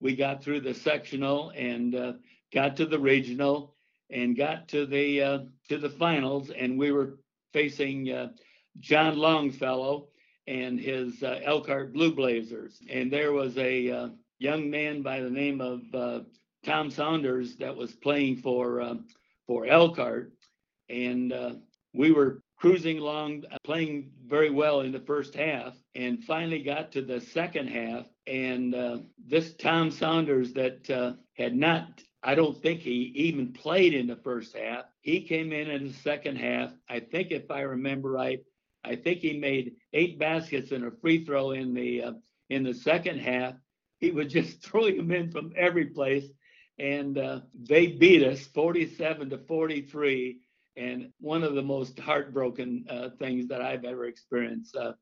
[0.00, 2.18] we got through the sectional and
[2.52, 3.74] got to the regional
[4.10, 7.18] and got to the to the finals, and we were
[7.54, 8.30] facing
[8.80, 10.08] John Longfellow
[10.46, 14.08] and his uh, Elkhart Blue Blazers, and there was a uh,
[14.38, 16.20] young man by the name of uh,
[16.64, 18.94] Tom Saunders that was playing for uh,
[19.46, 20.32] for Elkhart,
[20.88, 21.52] and uh,
[21.94, 26.92] we were cruising along, uh, playing very well in the first half, and finally got
[26.92, 28.06] to the second half.
[28.26, 28.74] And
[29.26, 34.56] this Tom Saunders that had not, I don't think he even played in the first
[34.56, 34.84] half.
[35.00, 36.70] He came in in the second half.
[36.88, 38.40] I think, if I remember right,
[38.84, 42.12] I think he made eight baskets and a free throw in the uh,
[42.50, 43.54] in the second half.
[44.00, 46.26] He was just throwing them in from every place,
[46.78, 50.40] and uh, they beat us 47 to 43
[50.76, 54.74] and one of the most heartbroken uh, things that I've ever experienced.
[54.76, 54.92] Uh,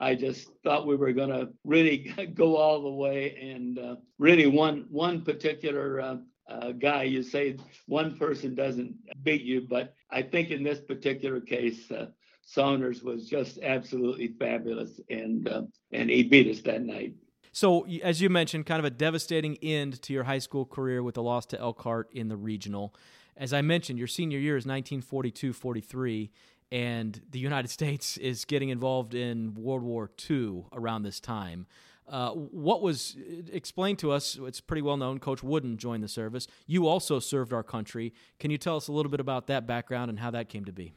[0.00, 4.46] I just thought we were going to really go all the way, and uh, really
[4.46, 6.16] one one particular uh,
[6.48, 7.04] uh, guy.
[7.04, 12.06] You say one person doesn't beat you, but I think in this particular case, uh,
[12.52, 15.48] Saunders was just absolutely fabulous, and
[15.92, 17.14] and he beat us that night.
[17.52, 21.16] So, as you mentioned, kind of a devastating end to your high school career with
[21.16, 22.94] the loss to Elkhart in the regional
[23.40, 26.30] as I mentioned, your senior year is 1942 43,
[26.70, 31.66] and the United States is getting involved in World War II around this time.
[32.06, 33.16] Uh, what was
[33.52, 34.36] explained to us?
[34.42, 35.20] It's pretty well known.
[35.20, 36.48] Coach Wooden joined the service.
[36.66, 38.12] You also served our country.
[38.40, 40.72] Can you tell us a little bit about that background and how that came to
[40.72, 40.92] be?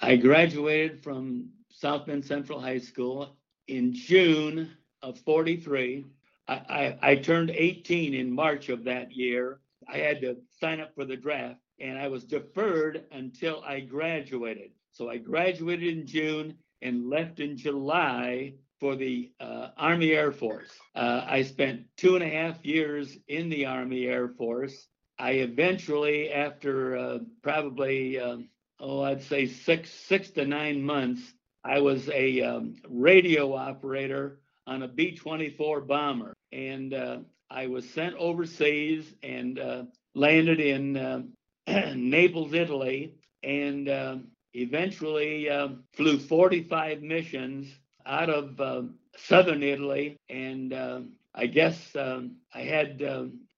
[0.00, 4.70] I graduated from South Bend Central High School in June
[5.02, 6.04] of 43.
[6.46, 9.60] I, I, I turned 18 in March of that year.
[9.92, 14.70] I had to sign up for the draft, and I was deferred until I graduated.
[14.92, 20.70] So I graduated in June and left in July for the uh, Army Air Force.
[20.94, 24.86] Uh, I spent two and a half years in the Army Air Force.
[25.18, 28.36] I eventually, after uh, probably uh,
[28.80, 31.22] oh, I'd say six six to nine months,
[31.64, 37.18] I was a um, radio operator on a B-24 bomber, and uh,
[37.50, 41.22] I was sent overseas and uh, landed in uh,
[41.96, 44.16] Naples, Italy, and uh,
[44.54, 47.66] eventually um, flew 45 missions
[48.06, 50.16] out of um, southern Italy.
[50.28, 53.02] And um, I guess I had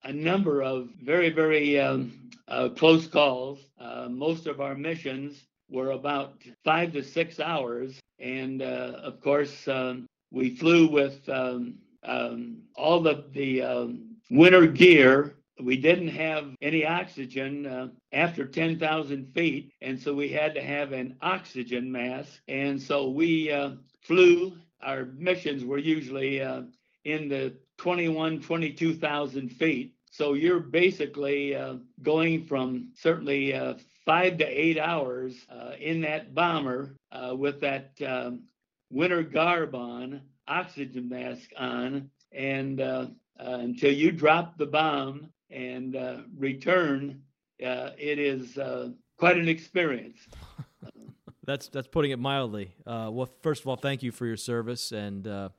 [0.05, 1.79] a number of very, very
[2.51, 3.59] uh, close calls.
[3.79, 8.01] Uh, most of our missions were about five to six hours.
[8.19, 14.67] And uh, of course, um, we flew with um, um, all the, the um, winter
[14.67, 15.37] gear.
[15.63, 20.93] We didn't have any oxygen uh, after 10,000 feet, and so we had to have
[20.93, 22.41] an oxygen mask.
[22.49, 24.55] And so we uh, flew.
[24.83, 26.63] Our missions were usually uh,
[27.05, 29.95] in the 21, 22,000 feet.
[30.11, 36.35] So you're basically uh, going from certainly uh, five to eight hours uh, in that
[36.35, 36.95] bomber
[37.33, 38.43] with that um,
[38.91, 43.07] winter garb on oxygen mask on, and uh,
[43.39, 47.23] uh, until you drop the bomb and uh, return,
[47.65, 50.19] uh, it is uh, quite an experience.
[51.45, 52.75] that's that's putting it mildly.
[52.85, 55.51] well, first of all, thank you for your service and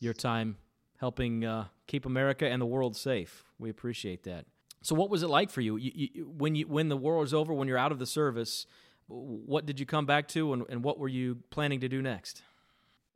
[0.00, 0.56] your time
[1.00, 3.44] helping keep America and the world safe.
[3.58, 4.46] We appreciate that.
[4.82, 7.34] So, what was it like for you, you, you when you when the war was
[7.34, 7.52] over?
[7.52, 8.66] When you're out of the service,
[9.08, 12.42] what did you come back to, and, and what were you planning to do next?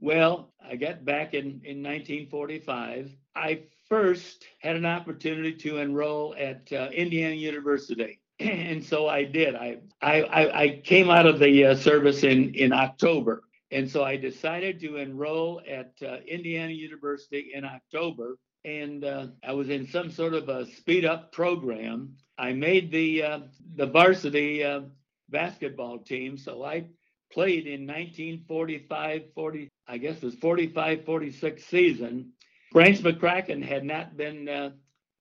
[0.01, 3.17] Well, I got back in, in 1945.
[3.37, 8.21] I first had an opportunity to enroll at uh, Indiana University.
[8.41, 9.55] And so I did.
[9.55, 13.45] I, I, I came out of the uh, service in, in October.
[13.75, 18.37] And so I decided to enroll at uh, Indiana University in October.
[18.65, 22.15] And uh, I was in some sort of a speed up program.
[22.39, 23.39] I made the, uh,
[23.75, 24.83] the varsity uh,
[25.29, 26.39] basketball team.
[26.39, 26.85] So I
[27.33, 32.31] played in 1945, 40, I guess it was 45, 46 season.
[32.71, 34.71] Branch McCracken had not been uh,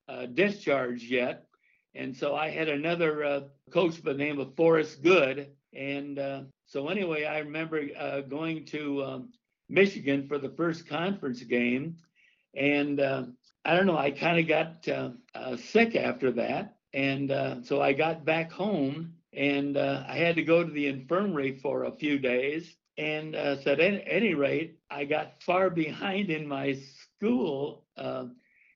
[0.07, 1.45] uh, discharged yet.
[1.95, 5.49] And so I had another coach by the name of Forrest Good.
[5.75, 6.19] And
[6.73, 9.29] so, anyway, I remember uh, going to um,
[9.69, 11.97] Michigan for the first conference game.
[12.55, 13.25] And uh,
[13.63, 16.77] I don't know, I kind of got sick after that.
[16.91, 21.59] And so I got back home and uh, I had to go to the infirmary
[21.59, 22.75] for a few days.
[22.97, 28.25] And uh, so at any, rate, I got far behind in my school, uh,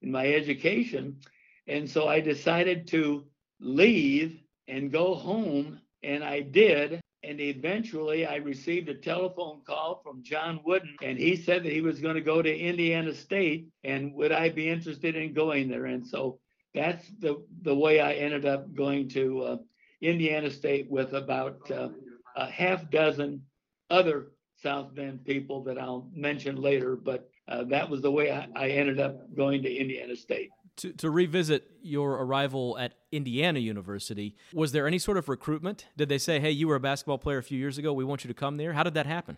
[0.03, 1.17] in my education.
[1.65, 3.25] And so I decided to
[3.59, 5.79] leave and go home.
[6.03, 7.01] And I did.
[7.27, 11.81] And eventually I received a telephone call from John Wooden, and he said that he
[11.81, 13.67] was going to go to Indiana State.
[13.83, 15.87] And would I be interested in going there?
[15.87, 16.39] And so
[16.73, 19.57] that's the, the way I ended up going to uh,
[19.99, 21.89] Indiana State with about uh,
[22.37, 23.41] a half dozen
[23.89, 24.27] other
[24.63, 26.95] South Bend people that I'll mention later.
[26.95, 30.49] But uh, that was the way I, I, ended up going to Indiana State.
[30.77, 35.87] To, to revisit your arrival at Indiana University, was there any sort of recruitment?
[35.97, 38.23] Did they say, hey, you were a basketball player a few years ago, we want
[38.23, 38.73] you to come there?
[38.73, 39.37] How did that happen?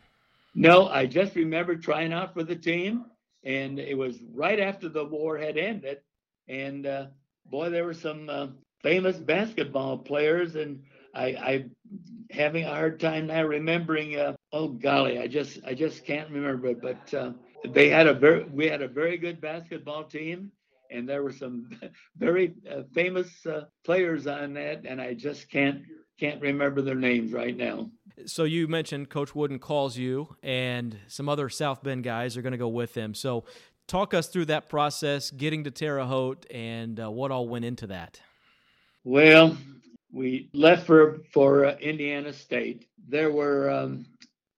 [0.53, 3.05] No, I just remember trying out for the team,
[3.43, 5.99] and it was right after the war had ended.
[6.47, 7.05] And uh,
[7.45, 8.47] boy, there were some uh,
[8.81, 10.81] famous basketball players, and
[11.13, 11.65] I, I
[12.31, 14.19] having a hard time now remembering.
[14.19, 16.73] Uh, oh golly, I just I just can't remember.
[16.73, 17.31] But uh,
[17.65, 20.51] they had a very we had a very good basketball team,
[20.89, 21.69] and there were some
[22.17, 25.81] very uh, famous uh, players on that, and I just can't
[26.19, 27.89] can't remember their names right now.
[28.25, 32.51] So you mentioned Coach Wooden calls you, and some other South Bend guys are going
[32.51, 33.13] to go with him.
[33.13, 33.45] So
[33.87, 37.87] talk us through that process, getting to Terre Haute, and uh, what all went into
[37.87, 38.19] that.
[39.05, 39.57] Well,
[40.11, 42.85] we left for for uh, Indiana State.
[43.07, 44.05] There were, um,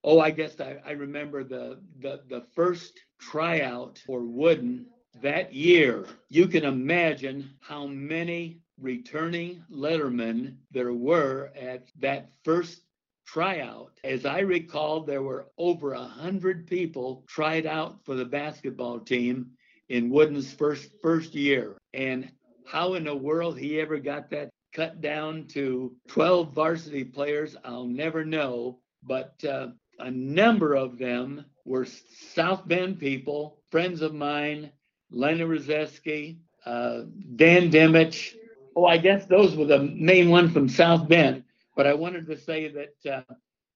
[0.03, 4.87] oh, I guess I, I remember the, the the first tryout for Wooden
[5.21, 6.05] that year.
[6.29, 12.81] You can imagine how many returning lettermen there were at that first
[13.25, 13.91] tryout.
[14.03, 19.51] As I recall, there were over a hundred people tried out for the basketball team
[19.89, 21.77] in Wooden's first first year.
[21.93, 22.31] And
[22.65, 27.85] how in the world he ever got that cut down to 12 varsity players, I'll
[27.85, 28.79] never know.
[29.03, 31.85] But uh, a number of them were
[32.33, 34.71] South Bend people, friends of mine,
[35.11, 37.01] Lenny Rzeszewski, uh,
[37.35, 38.35] Dan Dimich.
[38.75, 41.43] Oh, I guess those were the main ones from South Bend.
[41.75, 43.33] But I wanted to say that uh,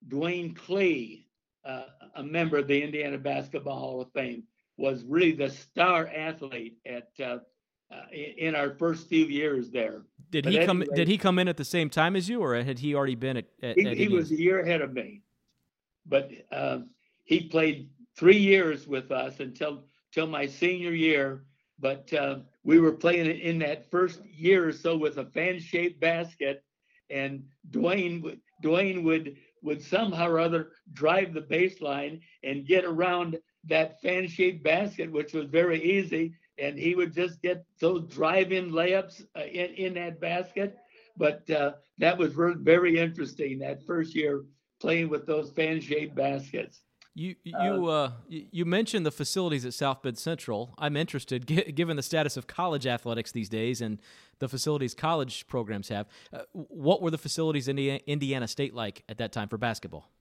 [0.07, 1.25] Duane Klueh,
[1.65, 1.83] uh,
[2.15, 4.43] a member of the Indiana Basketball Hall of Fame,
[4.77, 7.37] was really the star athlete at uh,
[7.91, 10.01] uh, in our first few years there.
[10.31, 10.83] Did but he come?
[10.93, 13.37] Did he come in at the same time as you, or had he already been
[13.37, 13.45] at?
[13.61, 15.21] at he, he was a year ahead of me,
[16.05, 16.79] but uh,
[17.23, 21.43] he played three years with us until until my senior year.
[21.79, 26.63] But uh, we were playing in that first year or so with a fan-shaped basket,
[27.09, 33.99] and Duane Duane would would somehow or other drive the baseline and get around that
[34.01, 39.43] fan-shaped basket, which was very easy and he would just get those drive-in layups uh,
[39.43, 40.77] in in that basket.
[41.17, 44.45] But uh, that was very interesting that first year
[44.79, 46.83] playing with those fan-shaped baskets.
[47.17, 50.75] You you uh, uh you mentioned the facilities at South Bend Central.
[50.77, 53.99] I'm interested, given the status of college athletics these days and
[54.39, 56.07] the facilities college programs have.
[56.33, 60.11] Uh, what were the facilities in Indiana State like at that time for basketball?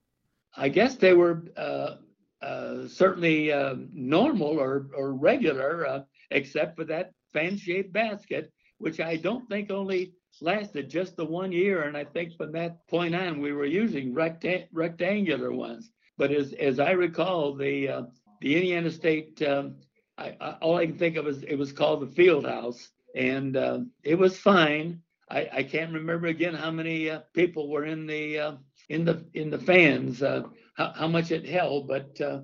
[0.57, 1.96] I guess they were uh,
[2.40, 9.48] uh, certainly uh, normal or or regular except for that fan-shaped basket, which I don't
[9.48, 11.83] think only lasted just the one year.
[11.83, 15.90] And I think from that point on, we were using recta- rectangular ones.
[16.16, 18.03] But as, as I recall, the uh,
[18.40, 19.77] the Indiana State, um,
[20.18, 23.57] I, I, all I can think of is it was called the Field House, and
[23.57, 25.00] uh, it was fine.
[25.31, 28.53] I, I can't remember again how many uh, people were in the uh,
[28.88, 30.42] in the in the fans, uh,
[30.77, 32.42] how, how much it held, but uh,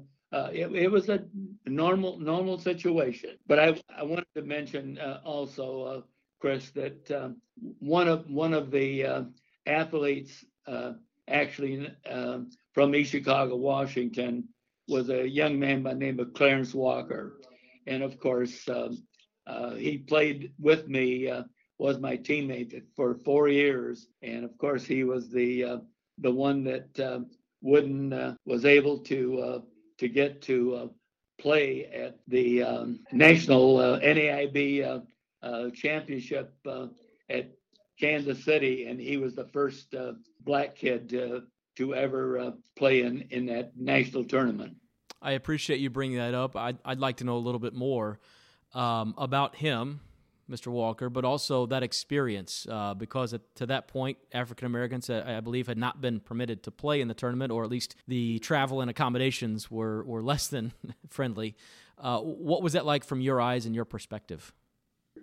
[0.53, 1.25] it, it, was a
[1.67, 3.37] normal normal situation.
[3.47, 6.05] But I, I wanted to mention also,
[6.41, 7.37] Chris, that um,
[7.79, 9.27] one of one of the
[9.67, 10.45] athletes
[11.31, 14.49] actually um, from East Chicago, Washington,
[14.89, 17.41] was a young man by the name of Clarence Walker,
[17.87, 19.03] and of course um,
[19.47, 21.33] uh, he played with me.
[21.79, 25.81] was my teammate for four years, and of course he was the
[26.19, 27.25] the one that
[27.63, 29.63] Wooden was able to
[30.01, 30.87] to get to uh,
[31.39, 35.01] play at the um, national uh, NAIB uh,
[35.47, 36.87] uh, championship uh,
[37.29, 37.51] at
[38.01, 39.95] Kansas City, and he was the first
[40.41, 44.77] black kid to ever play in, in that national tournament.
[45.23, 46.57] I appreciate you bringing that up.
[46.57, 48.19] I'd, I'd like to know a little bit more
[48.75, 50.01] um, about him
[50.51, 50.67] Mr.
[50.67, 55.41] Walker, but also that experience uh, because at, to that point, African Americans, uh, I
[55.41, 58.81] believe, had not been permitted to play in the tournament, or at least the travel
[58.81, 60.73] and accommodations were, were less than
[61.09, 61.55] friendly.
[61.97, 64.53] Uh, what was that like from your eyes and your perspective?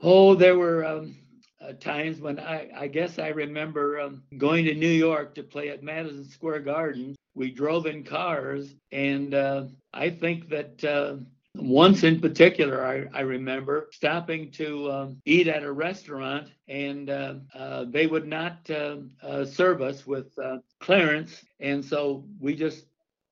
[0.01, 1.17] Oh, there were um,
[1.61, 5.69] uh, times when I, I, guess I remember um, going to New York to play
[5.69, 7.15] at Madison Square Garden.
[7.33, 11.17] We drove in cars, and uh, I think that uh,
[11.55, 17.35] once in particular, I, I remember stopping to um, eat at a restaurant, and uh,
[17.53, 22.85] uh, they would not uh, uh serve us with uh, Clarence, and so we just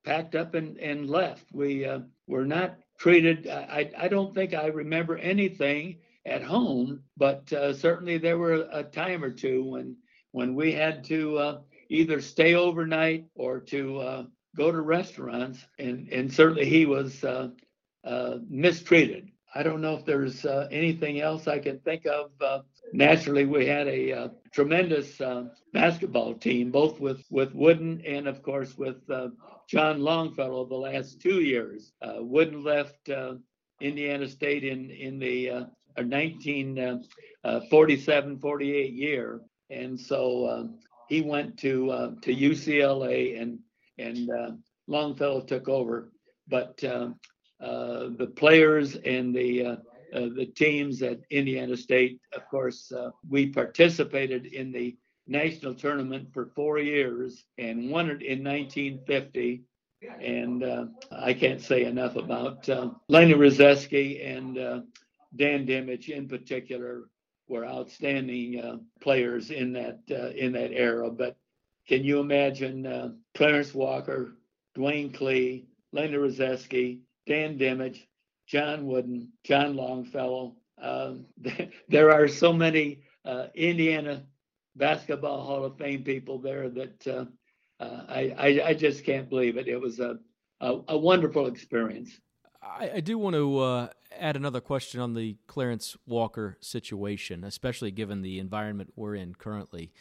[0.04, 1.46] packed up and, and left.
[1.52, 3.48] We uh, were not treated.
[3.48, 9.24] I, I don't think I remember anything at home, but certainly there were a time
[9.24, 9.96] or two when
[10.32, 11.60] when we had to
[11.90, 17.24] either stay overnight or to go to restaurants, and and certainly he was
[18.06, 19.30] uh, mistreated.
[19.58, 22.32] I don't know if there's uh, anything else I can think of.
[22.42, 22.60] Uh,
[22.92, 28.44] naturally, we had a uh, tremendous uh, basketball team, both with, with Wooden and, of
[28.44, 29.30] course, with uh,
[29.70, 31.94] John Longfellow the last two years.
[32.02, 33.10] Uh, Wooden left
[33.80, 35.68] Indiana State in, in the
[36.04, 39.42] 1947 48 year.
[39.70, 40.70] And so
[41.10, 43.60] he went to to UCLA and
[43.98, 44.30] and
[44.88, 46.12] Longfellow took over.
[46.48, 46.84] But
[47.62, 49.76] uh, the players and the uh,
[50.14, 52.20] uh, the teams at Indiana State.
[52.34, 52.92] Of course,
[53.28, 54.96] we participated in the
[55.28, 59.64] national tournament for four years and won it in 1950.
[60.22, 64.82] And uh, I can't say enough about uh, Lenny Rzeszewski and uh,
[65.36, 67.10] Dan Dimich in particular
[67.48, 70.00] were outstanding players in that
[70.36, 71.10] in that era.
[71.12, 71.38] But
[71.88, 74.36] can you imagine Clarence Walker,
[74.74, 78.06] Duane Klueh, Lenny Rzeszewski, Dan Dimich,
[78.48, 80.56] John Wooden, John Longfellow.
[80.82, 81.26] Um,
[81.90, 84.24] there are so many uh, Indiana
[84.76, 87.26] Basketball Hall of Fame people there that uh,
[87.80, 89.68] uh, I, I, I just can't believe it.
[89.68, 90.20] It was a
[90.62, 92.18] a, a wonderful experience.
[92.66, 93.88] I, I do want to uh,
[94.18, 99.92] add another question on the Clarence Walker situation, especially given the environment we're in currently.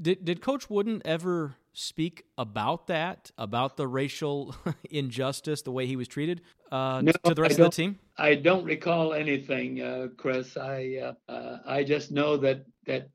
[0.00, 4.54] Did did Coach Wooden ever speak about that, about the racial
[4.90, 6.40] injustice, the way he was treated
[6.72, 7.98] uh, no, to the rest of the team?
[8.16, 10.56] I don't recall anything, uh, Chris.
[10.56, 13.10] I uh, uh, I just know that that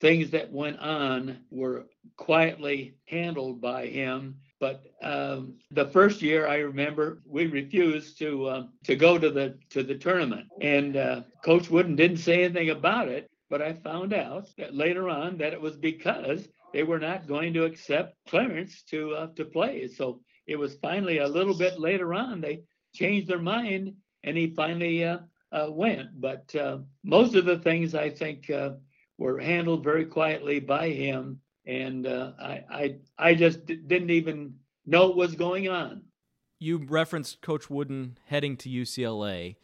[0.00, 1.86] things that went on were
[2.16, 4.36] quietly handled by him.
[4.64, 9.58] But um, the first year, I remember we refused to uh, to go to the
[9.68, 13.30] to the tournament, and uh, Coach Wooden didn't say anything about it.
[13.50, 17.52] But I found out that later on that it was because they were not going
[17.52, 19.86] to accept Clarence to uh, to play.
[19.86, 22.62] So it was finally a little bit later on they
[22.94, 23.92] changed their mind
[24.22, 25.18] and he finally uh,
[25.52, 26.18] uh, went.
[26.18, 28.50] But uh, most of the things I think
[29.18, 34.54] were handled very quietly by him, and uh, I, I I just d- didn't even
[34.86, 36.02] know what was going on.
[36.58, 39.56] You referenced Coach Wooden heading to UCLA.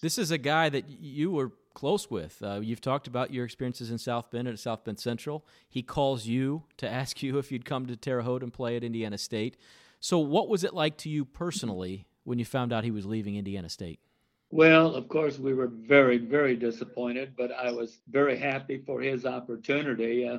[0.00, 2.42] This is a guy that you were close with.
[2.42, 5.44] Uh, you've talked about your experiences in South Bend and at South Bend Central.
[5.68, 8.84] He calls you to ask you if you'd come to Terre Haute and play at
[8.84, 9.56] Indiana State.
[10.00, 13.36] So, what was it like to you personally when you found out he was leaving
[13.36, 14.00] Indiana State?
[14.50, 19.24] Well, of course, we were very, very disappointed, but I was very happy for his
[19.24, 20.28] opportunity.
[20.28, 20.38] Uh,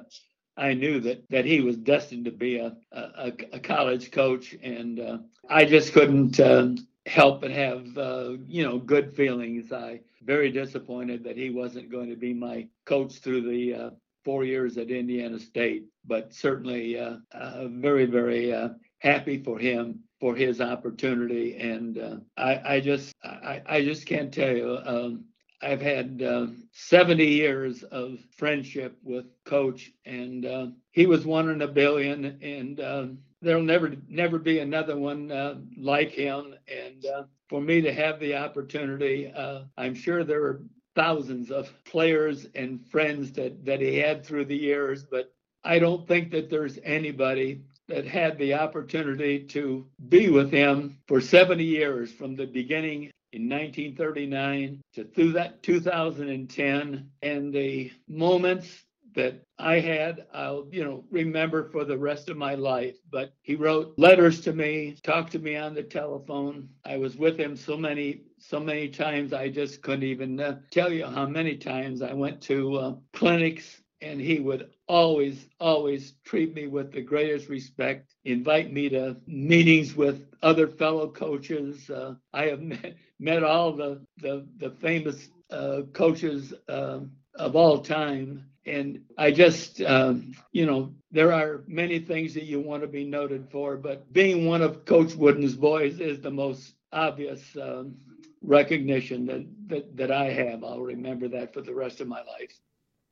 [0.58, 4.99] I knew that that he was destined to be a a, a college coach, and
[4.99, 5.18] uh,
[5.49, 6.70] I just couldn't uh,
[7.06, 9.72] help but have uh, you know good feelings.
[9.72, 13.89] I very disappointed that he wasn't going to be my coach through the uh,
[14.24, 18.54] four years at Indiana State, but certainly uh, uh, very, very
[18.99, 21.58] happy for him for his opportunity.
[21.58, 24.80] And I, I, just, I, I, just can't tell you.
[24.86, 25.26] Um,
[25.64, 31.68] I've had uh, 70 years of friendship with Coach, and he was one in a
[31.68, 35.32] billion, and there'll never, never be another one
[35.78, 36.55] like him.
[36.68, 37.05] And
[37.53, 39.32] for me to have the opportunity.
[39.32, 40.64] Uh, I'm sure there were
[40.95, 45.32] thousands of players and friends that, that he had through the years, but
[45.64, 51.22] I don't think that there's anybody that had the opportunity to be with him for
[51.22, 58.84] 70 years from the beginning in 1939 to through that 2010 and the moments
[59.16, 62.96] that I had, I'll, you know, remember for the rest of my life.
[63.12, 66.70] But he wrote letters to me, talked to me on the telephone.
[66.84, 70.92] I was with him so many, so many times, I just couldn't even uh, tell
[70.92, 76.54] you how many times I went to uh, clinics and he would always, always treat
[76.54, 81.90] me with the greatest respect, invite me to meetings with other fellow coaches.
[81.90, 86.99] Uh, I have met, met all the, the, the famous uh, coaches uh,
[87.36, 92.59] of all time and I just, um, you know, there are many things that you
[92.61, 96.76] want to be noted for, but being one of Coach Wooden's boys is the most
[96.93, 97.95] obvious um,
[98.41, 100.63] recognition that, that that I have.
[100.63, 102.59] I'll remember that for the rest of my life.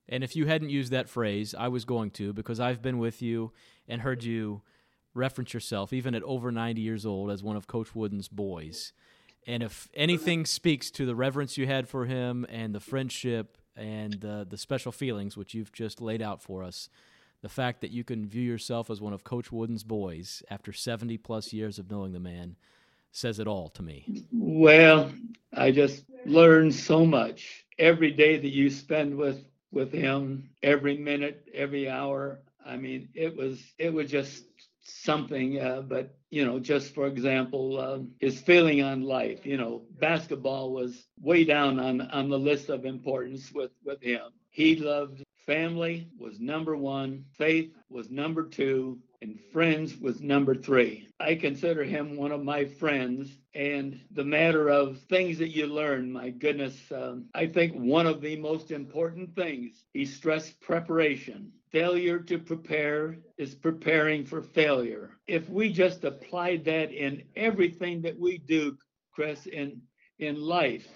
[0.08, 3.22] And if you hadn't used that phrase, I was going to because I've been with
[3.22, 3.52] you
[3.88, 4.62] and heard you
[5.14, 8.94] reference yourself, even at over 90 years old, as one of Coach Wooden's boys.
[9.48, 14.14] And if anything speaks to the reverence you had for him and the friendship and
[14.14, 16.90] the the special feelings which you've just laid out for us.
[17.42, 21.18] The fact that you can view yourself as one of Coach Wooden's boys after 70
[21.18, 22.56] plus years of knowing the man
[23.12, 24.26] says it all to me.
[24.32, 25.12] Well,
[25.52, 31.48] I just learned so much every day that you spend with with him, every minute,
[31.54, 32.40] every hour.
[32.64, 34.44] I mean, it was it was just
[34.84, 39.46] something, uh, but you know, just for example, um, his feeling on life.
[39.46, 44.32] You know, basketball was way down on on the list of importance with with him.
[44.50, 51.08] He loved family was number one, faith was number two, and friends was number three.
[51.20, 53.38] I consider him one of my friends.
[53.54, 58.22] And the matter of things that you learn, my goodness, um, I think one of
[58.22, 61.52] the most important things, he stressed preparation.
[61.72, 65.12] Failure to prepare is preparing for failure.
[65.28, 68.78] If we just applied that in everything that we do,
[69.14, 69.82] Chris, in
[70.20, 70.88] in life,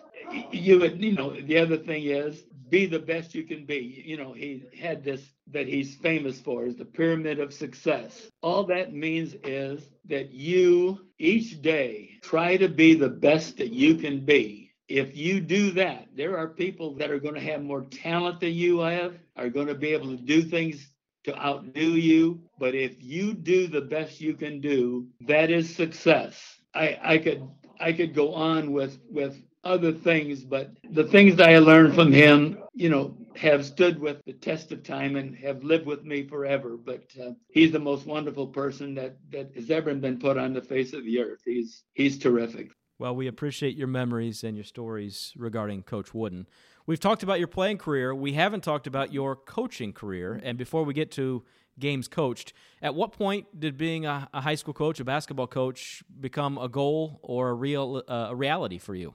[0.51, 4.03] you would, you know, the other thing is be the best you can be.
[4.05, 8.29] You know, he had this that he's famous for is the pyramid of success.
[8.41, 13.95] All that means is that you each day try to be the best that you
[13.95, 14.71] can be.
[14.87, 18.53] If you do that, there are people that are going to have more talent than
[18.53, 20.87] you have, are going to be able to do things
[21.23, 22.39] to outdo you.
[22.59, 26.59] But if you do the best you can do, that is success.
[26.73, 27.47] I, I could
[27.79, 32.13] I could go on with with other things, but the things that I learned from
[32.13, 36.27] him, you know, have stood with the test of time and have lived with me
[36.27, 36.77] forever.
[36.77, 40.61] But uh, he's the most wonderful person that that has ever been put on the
[40.61, 41.41] face of the earth.
[41.43, 42.71] He's he's terrific.
[42.97, 46.47] Well, we appreciate your memories and your stories regarding Coach Wooden.
[46.85, 48.15] We've talked about your playing career.
[48.15, 50.39] We haven't talked about your coaching career.
[50.41, 51.43] And before we get to
[51.77, 56.03] games coached, at what point did being a, a high school coach, a basketball coach,
[56.21, 59.13] become a goal or a real uh, a reality for you?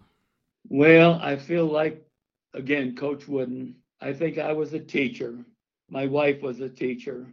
[0.68, 2.04] Well, I feel like,
[2.54, 5.44] again, Coach Wooden, I think I was a teacher.
[5.88, 7.26] My wife was a teacher.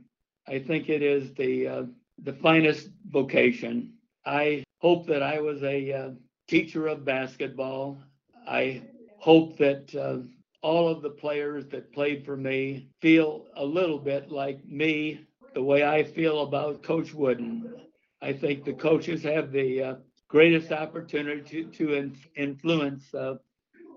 [0.48, 1.84] I think it is the uh,
[2.24, 3.94] the finest vocation.
[4.26, 6.12] I hope that I was a uh,
[6.48, 8.00] teacher of basketball.
[8.46, 8.84] I
[9.18, 10.20] hope that uh,
[10.62, 15.22] all of the players that played for me feel a little bit like me,
[15.54, 17.74] the way I feel about Coach Wooden.
[18.22, 19.96] I think the coaches have the uh,
[20.28, 23.36] greatest opportunity to, to in, influence uh,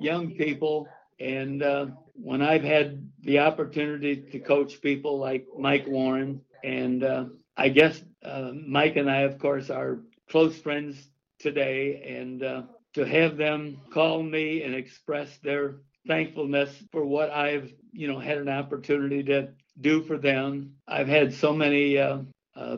[0.00, 0.88] young people.
[1.18, 7.24] And uh, when I've had the opportunity to coach people like Mike Warren, and uh,
[7.56, 10.00] I guess uh, Mike and I, of course, are
[10.30, 10.96] close friends
[11.38, 12.62] today, and uh,
[12.94, 15.76] to have them call me and express their
[16.06, 19.48] thankfulness for what I've, you know, had an opportunity to
[19.80, 20.74] do for them.
[20.88, 22.18] I've had so many uh,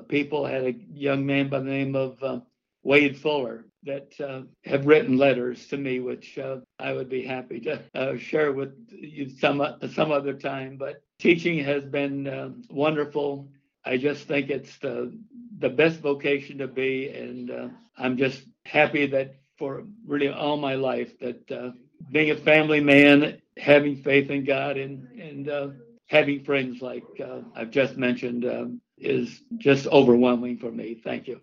[0.08, 0.46] people.
[0.46, 2.42] I had a young man by the name of
[2.82, 7.60] Wade Fuller that uh, have written letters to me, which uh, I would be happy
[7.60, 9.62] to uh, share with you some
[9.92, 10.76] some other time.
[10.76, 13.48] But teaching has been uh, wonderful.
[13.84, 15.18] I just think it's the
[15.58, 20.74] the best vocation to be, and uh, I'm just happy that for really all my
[20.74, 21.70] life that uh,
[22.10, 25.74] being a family man, having faith in God, and and
[26.06, 27.04] having friends like
[27.56, 28.44] I've just mentioned
[28.98, 30.94] is just overwhelming for me.
[30.94, 31.40] Thank you.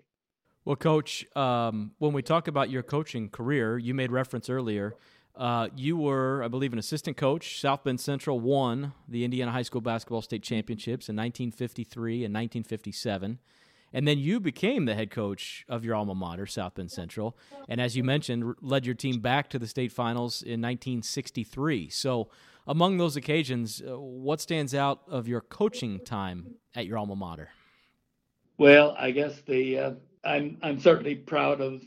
[0.70, 4.93] Well, Coach, um, when we talk about your coaching career, you made reference earlier.
[5.36, 7.59] Uh, you were, I believe, an assistant coach.
[7.59, 13.39] South Bend Central won the Indiana High School Basketball State Championships in 1953 and 1957.
[13.93, 17.36] And then you became the head coach of your alma mater, South Bend Central.
[17.67, 21.89] And as you mentioned, led your team back to the state finals in 1963.
[21.89, 22.30] So,
[22.67, 27.49] among those occasions, uh, what stands out of your coaching time at your alma mater?
[28.59, 29.91] Well, I guess the uh,
[30.24, 31.82] I'm I'm certainly proud of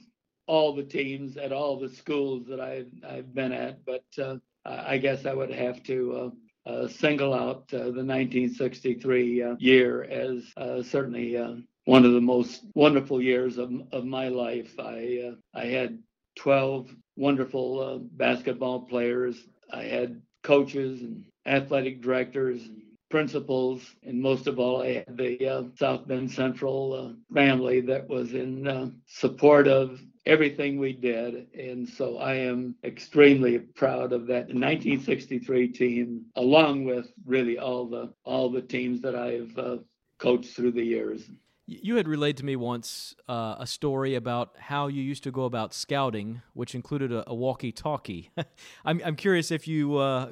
[0.47, 4.99] all the teams at all the schools that I've I've been at, but uh, I
[4.99, 6.33] guess I would have to
[6.67, 11.37] uh, uh, single out uh, the 1963 uh, year as uh, certainly
[11.85, 14.75] one of the most wonderful years of of my life.
[14.79, 15.99] I I had
[16.37, 19.37] 12 wonderful basketball players.
[19.73, 25.47] I had coaches and athletic directors and principals, and most of all, I had the
[25.47, 31.47] uh, South Bend Central uh, family that was in uh, support of everything we did.
[31.53, 38.15] And so I am extremely proud of that 1963 team, along with really all the
[38.25, 39.77] all the teams that I've uh,
[40.17, 41.21] coached through the years.
[41.67, 45.45] You had relayed to me once uh, a story about how you used to go
[45.45, 48.31] about scouting, which included a, a walkie-talkie.
[48.85, 50.29] I'm, I'm curious if you uh,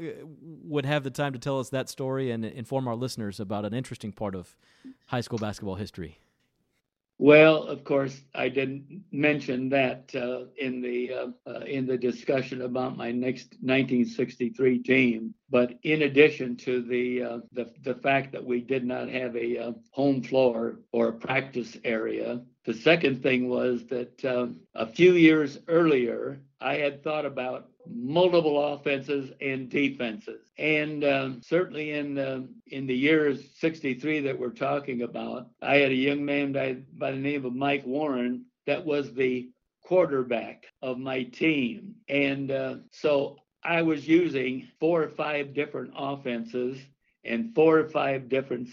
[0.64, 3.72] would have the time to tell us that story and inform our listeners about an
[3.72, 4.56] interesting part of
[5.06, 6.18] high school basketball history.
[7.22, 12.62] Well, of course, I didn't mention that uh, in the uh, uh, in the discussion
[12.62, 15.34] about my next 1963 team.
[15.50, 19.58] But in addition to the uh, the, the fact that we did not have a
[19.58, 25.14] uh, home floor or a practice area, the second thing was that um, a few
[25.14, 30.46] years earlier, I had thought about multiple offenses and defenses.
[30.58, 35.90] And um, certainly in the, in the years 63 that we're talking about, I had
[35.90, 39.50] a young man by, by the name of Mike Warren that was the
[39.82, 41.94] quarterback of my team.
[42.08, 46.78] And uh, so I was using four or five different offenses
[47.24, 48.68] and four or five different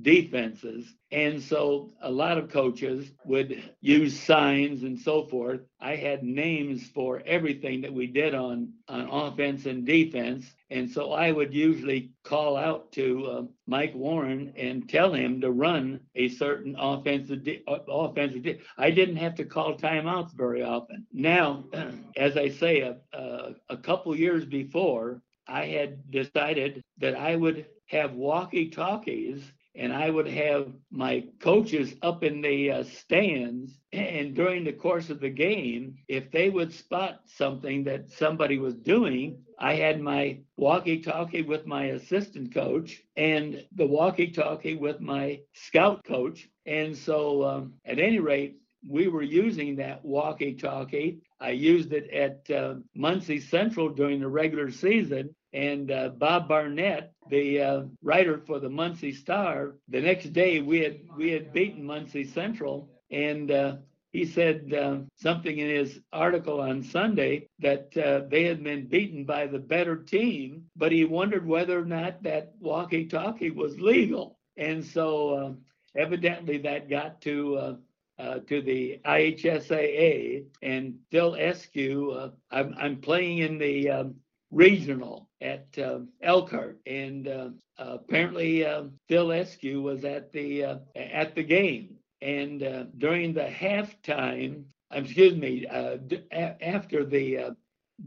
[0.00, 0.94] defenses.
[1.10, 5.60] And so a lot of coaches would use signs and so forth.
[5.80, 10.46] I had names for everything that we did on, on offense and defense.
[10.70, 15.50] And so I would usually call out to uh, Mike Warren and tell him to
[15.50, 18.42] run a certain offensive, de- uh, offensive.
[18.42, 21.06] De- I didn't have to call timeouts very often.
[21.12, 21.64] Now,
[22.16, 27.66] as I say, a, a, a couple years before, I had decided that I would
[27.86, 33.78] have walkie talkies and I would have my coaches up in the uh, stands.
[33.92, 38.74] And during the course of the game, if they would spot something that somebody was
[38.74, 45.00] doing, I had my walkie talkie with my assistant coach and the walkie talkie with
[45.00, 46.48] my scout coach.
[46.66, 48.56] And so, um, at any rate,
[48.86, 51.20] we were using that walkie talkie.
[51.40, 55.34] I used it at uh, Muncie Central during the regular season.
[55.52, 60.80] And uh, Bob Barnett, the uh, writer for the Muncie Star, the next day we
[60.80, 63.76] had we had beaten Muncie Central, and uh,
[64.12, 69.24] he said uh, something in his article on Sunday that uh, they had been beaten
[69.24, 74.38] by the better team, but he wondered whether or not that walkie-talkie was legal.
[74.58, 75.52] And so uh,
[75.98, 77.74] evidently that got to uh,
[78.18, 82.14] uh, to the IHSAA and Phil Eskew.
[82.14, 84.14] Uh, I'm, I'm playing in the um,
[84.50, 91.34] regional at uh, Elkhart, and uh, apparently uh, Phil Eskew was at the uh, at
[91.34, 91.98] the game.
[92.22, 95.66] And uh, during the halftime, excuse me,
[96.06, 97.56] d- after the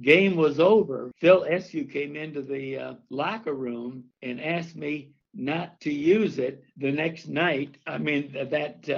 [0.01, 5.91] game was over, Phil Eskew came into the locker room and asked me not to
[5.93, 7.77] use it the next night.
[7.85, 8.89] I mean that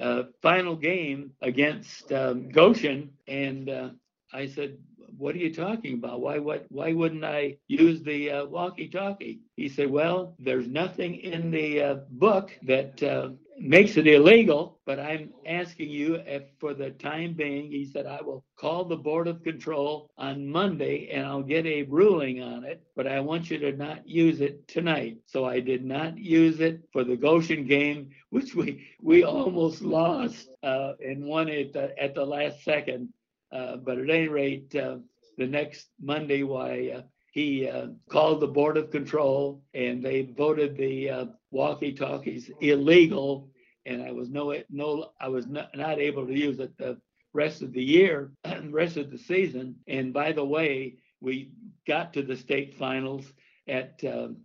[0.00, 3.90] uh, final game against um, Goshen, and uh,
[4.32, 4.78] I said,
[5.18, 6.20] "What are you talking about?
[6.20, 6.66] Why what?
[6.68, 11.94] Why wouldn't I use the uh, walkie-talkie?" He said, "Well, there's nothing in the uh,
[12.10, 17.70] book that uh, makes it illegal, but I'm asking you if for the time being,
[17.70, 21.82] he said, I will call the Board of Control on Monday and I'll get a
[21.84, 25.18] ruling on it, but I want you to not use it tonight.
[25.26, 30.48] So I did not use it for the Goshen game, which we, we almost lost
[30.62, 33.08] uh, and won it the, at the last second.
[33.56, 34.98] Uh, but at any rate, uh,
[35.38, 37.02] the next Monday, why uh,
[37.32, 37.70] he
[38.08, 43.50] called the board of control and they voted the walkie talkies illegal.
[43.84, 46.98] And i was no no i was not, not able to use it the
[47.32, 48.32] rest of the year
[48.70, 49.76] rest of the season.
[49.86, 51.52] And by the way we
[51.86, 53.32] got to the state finals
[53.68, 54.00] at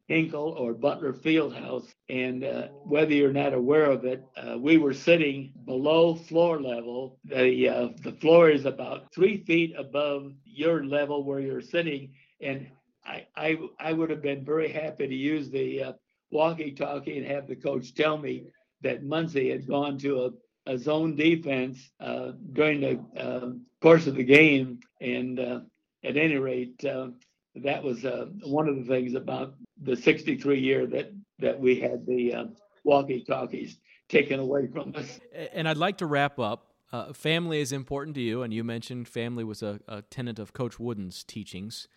[0.07, 1.88] Hinkle or Butler Fieldhouse.
[2.09, 7.19] And uh, whether you're not aware of it, uh, we were sitting below floor level.
[7.26, 12.13] The, uh, the floor is about three feet above your level where you're sitting.
[12.41, 12.67] And
[13.05, 15.93] I, I, I would have been very happy to use the uh,
[16.32, 18.45] walkie-talkie and have the coach tell me
[18.82, 23.51] that Muncie had gone to a, a zone defense uh, during the uh,
[23.82, 24.80] course of the game.
[24.99, 25.59] And uh,
[26.03, 27.09] at any rate, uh,
[27.56, 32.06] that was uh, one of the things about the 63 year that, that we had
[32.06, 32.52] the
[32.84, 33.78] walkie-talkies
[34.10, 35.20] taken away from us.
[35.54, 36.68] And I'd like to wrap up.
[36.91, 40.04] Uh, family is important to you, and you mentioned family was a, a
[40.39, 41.88] of Coach Wooden's teachings.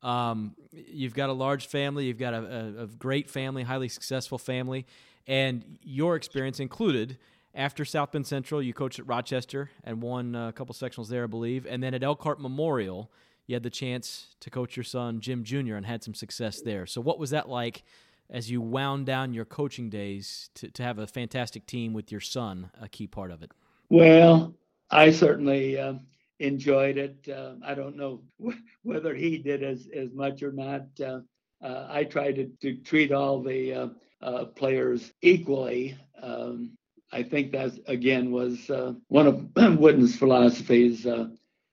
[0.00, 4.36] Um, you've got a large family, you've got a, a, a, great family, highly successful
[4.38, 4.86] family,
[5.26, 7.18] and your experience included
[7.54, 11.26] after South Bend Central, you coached at Rochester and won a couple sectionals there, I
[11.26, 13.10] believe, and then at Elkhart Memorial,
[13.46, 15.74] you had the chance to coach your son Jim Jr.
[15.74, 16.86] and had some success there.
[16.86, 17.84] So, what was that like
[18.30, 22.20] as you wound down your coaching days to, to have a fantastic team with your
[22.20, 23.52] son, a key part of it?
[23.88, 24.54] Well,
[24.90, 25.78] I certainly.
[25.78, 25.94] Uh,
[26.40, 27.28] enjoyed it.
[27.28, 28.22] Uh, I don't know
[28.82, 30.86] whether he did as, as much or not.
[31.00, 31.20] Uh,
[31.62, 33.88] uh, I tried to, to, treat all the uh,
[34.20, 35.96] uh, players equally.
[36.20, 36.76] Um,
[37.12, 38.70] I think that again was
[39.08, 41.06] one of Wooden's philosophies: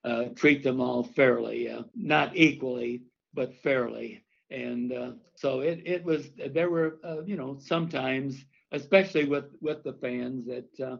[0.03, 4.23] Uh, treat them all fairly, uh, not equally, but fairly.
[4.49, 6.31] And uh, so it, it was.
[6.35, 10.99] There were, you know, sometimes, especially with with the fans, that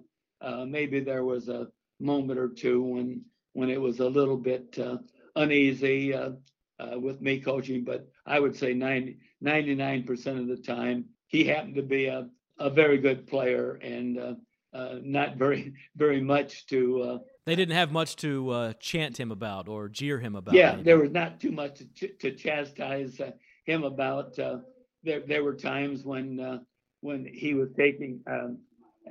[0.68, 1.68] maybe there was a
[1.99, 3.22] moment or two when
[3.54, 4.97] when it was a little bit uh,
[5.36, 6.32] uneasy uh,
[6.80, 11.76] uh, with me coaching, but I would say 90, 99% of the time, he happened
[11.76, 12.30] to be a,
[12.60, 14.38] a very good player and
[14.74, 17.01] uh, not very very much to.
[17.01, 20.53] Uh, they didn't have much to uh, chant him about or jeer him about.
[20.53, 23.32] Yeah, there was not too much to, ch- to chastise uh,
[23.65, 24.38] him about.
[24.38, 24.59] Uh,
[25.03, 26.59] there there were times when uh,
[27.01, 28.59] when he was taking um,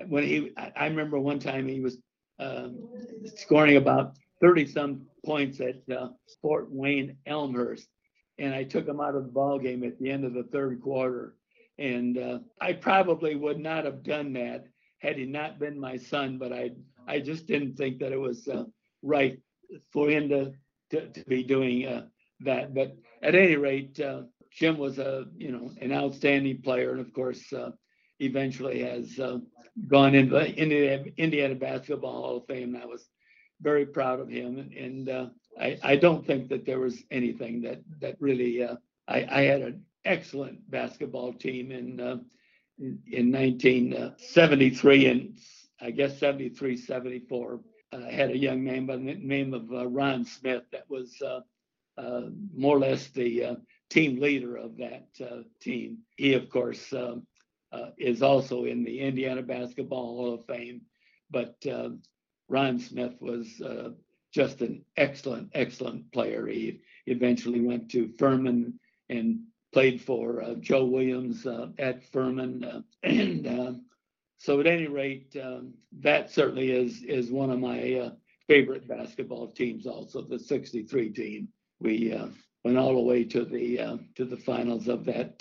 [0.07, 0.53] when he.
[0.57, 1.99] I, I, remember one time he was
[2.39, 2.89] um,
[3.37, 5.83] scoring about thirty some points at
[6.41, 7.89] Fort Wayne Elmhurst,
[8.39, 10.81] and I took him out of the ball game at the end of the third
[10.81, 11.35] quarter.
[11.79, 14.67] And I probably would not have done that
[15.01, 16.71] had he not been my son, but I
[17.07, 18.65] I just didn't think that it was uh,
[19.03, 19.39] right
[19.93, 20.53] for him to
[20.91, 22.07] to, to be doing uh,
[22.41, 22.75] that.
[22.75, 24.23] But at any rate, uh,
[24.53, 27.71] Jim was a you know an outstanding player, and of course, uh,
[28.21, 29.39] eventually has uh,
[29.89, 32.77] gone into the Indiana, Indiana Basketball Hall of Fame.
[32.81, 33.09] I was
[33.63, 35.27] very proud of him, and, and uh,
[35.59, 38.79] I I don't think that there was anything that that really I
[39.09, 42.23] I had an excellent basketball team and
[42.81, 45.39] in 1973 and
[45.81, 47.61] I guess 73, 74.
[47.93, 51.41] Uh, had a young man by the name of uh, Ron Smith that was uh,
[51.99, 53.55] uh more or less the uh,
[53.89, 55.09] team leader of that
[55.61, 55.99] team.
[56.17, 56.95] He, of course,
[57.99, 60.83] is also in the Indiana Basketball Hall of Fame,
[61.31, 61.57] but
[62.49, 63.61] Ron Smith was
[64.33, 66.47] just an excellent, excellent player.
[66.47, 68.79] He eventually went to Furman
[69.09, 69.41] and
[69.73, 73.73] played for uh, Joe Williams uh, at Furman, uh, and uh,
[74.39, 78.11] so at any rate, um, that certainly is is one of my uh,
[78.49, 79.87] favorite basketball teams.
[79.87, 81.49] Also, the '63 team.
[81.81, 82.29] We uh,
[82.65, 85.39] went all the way to the to the finals of that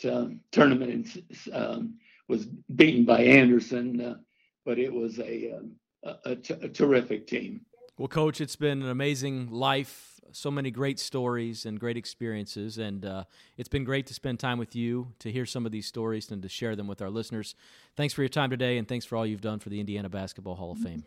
[0.52, 1.96] tournament and um,
[2.28, 4.24] was beaten by Anderson,
[4.66, 5.72] but it was a, um,
[6.04, 7.62] a, a, t- a terrific team.
[7.98, 12.78] Well, Coach, it's been an amazing life so many great stories and great experiences.
[12.78, 13.24] And uh,
[13.58, 16.42] it's been great to spend time with you, to hear some of these stories, and
[16.44, 17.56] to share them with our listeners.
[17.96, 20.56] Thanks for your time today, and thanks for all you've done for the Indiana Basketball
[20.56, 21.04] Hall of Fame.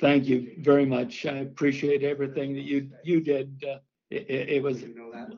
[0.00, 1.24] Thank you very much.
[1.26, 3.64] I appreciate everything that you you did.
[3.66, 3.78] Uh,
[4.10, 4.84] it, it was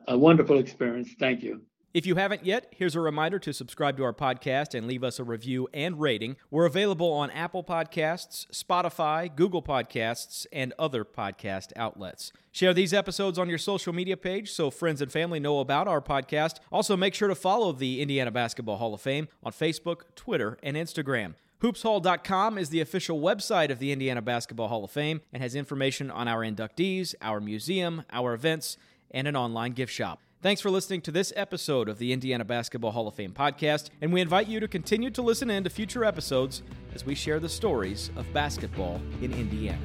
[0.07, 1.09] a wonderful experience.
[1.17, 1.61] Thank you.
[1.91, 5.17] If you haven't yet, here's a reminder to subscribe to our podcast and leave us
[5.17, 6.35] a review and rating.
[6.51, 12.31] We're available on Apple Podcasts, Spotify, Google Podcasts, and other podcast outlets.
[12.51, 15.99] Share these episodes on your social media page so friends and family know about our
[15.99, 16.57] podcast.
[16.71, 20.77] Also, make sure to follow the Indiana Basketball Hall of Fame on Facebook, Twitter, and
[20.77, 21.33] Instagram.
[21.63, 26.11] HoopsHall.com is the official website of the Indiana Basketball Hall of Fame and has information
[26.11, 28.77] on our inductees, our museum, our events,
[29.09, 30.21] and an online gift shop.
[30.41, 34.13] Thanks for listening to this episode of the Indiana Basketball Hall of Fame podcast, and
[34.13, 36.63] we invite you to continue to listen in to future episodes
[36.95, 39.77] as we share the stories of basketball in Indiana.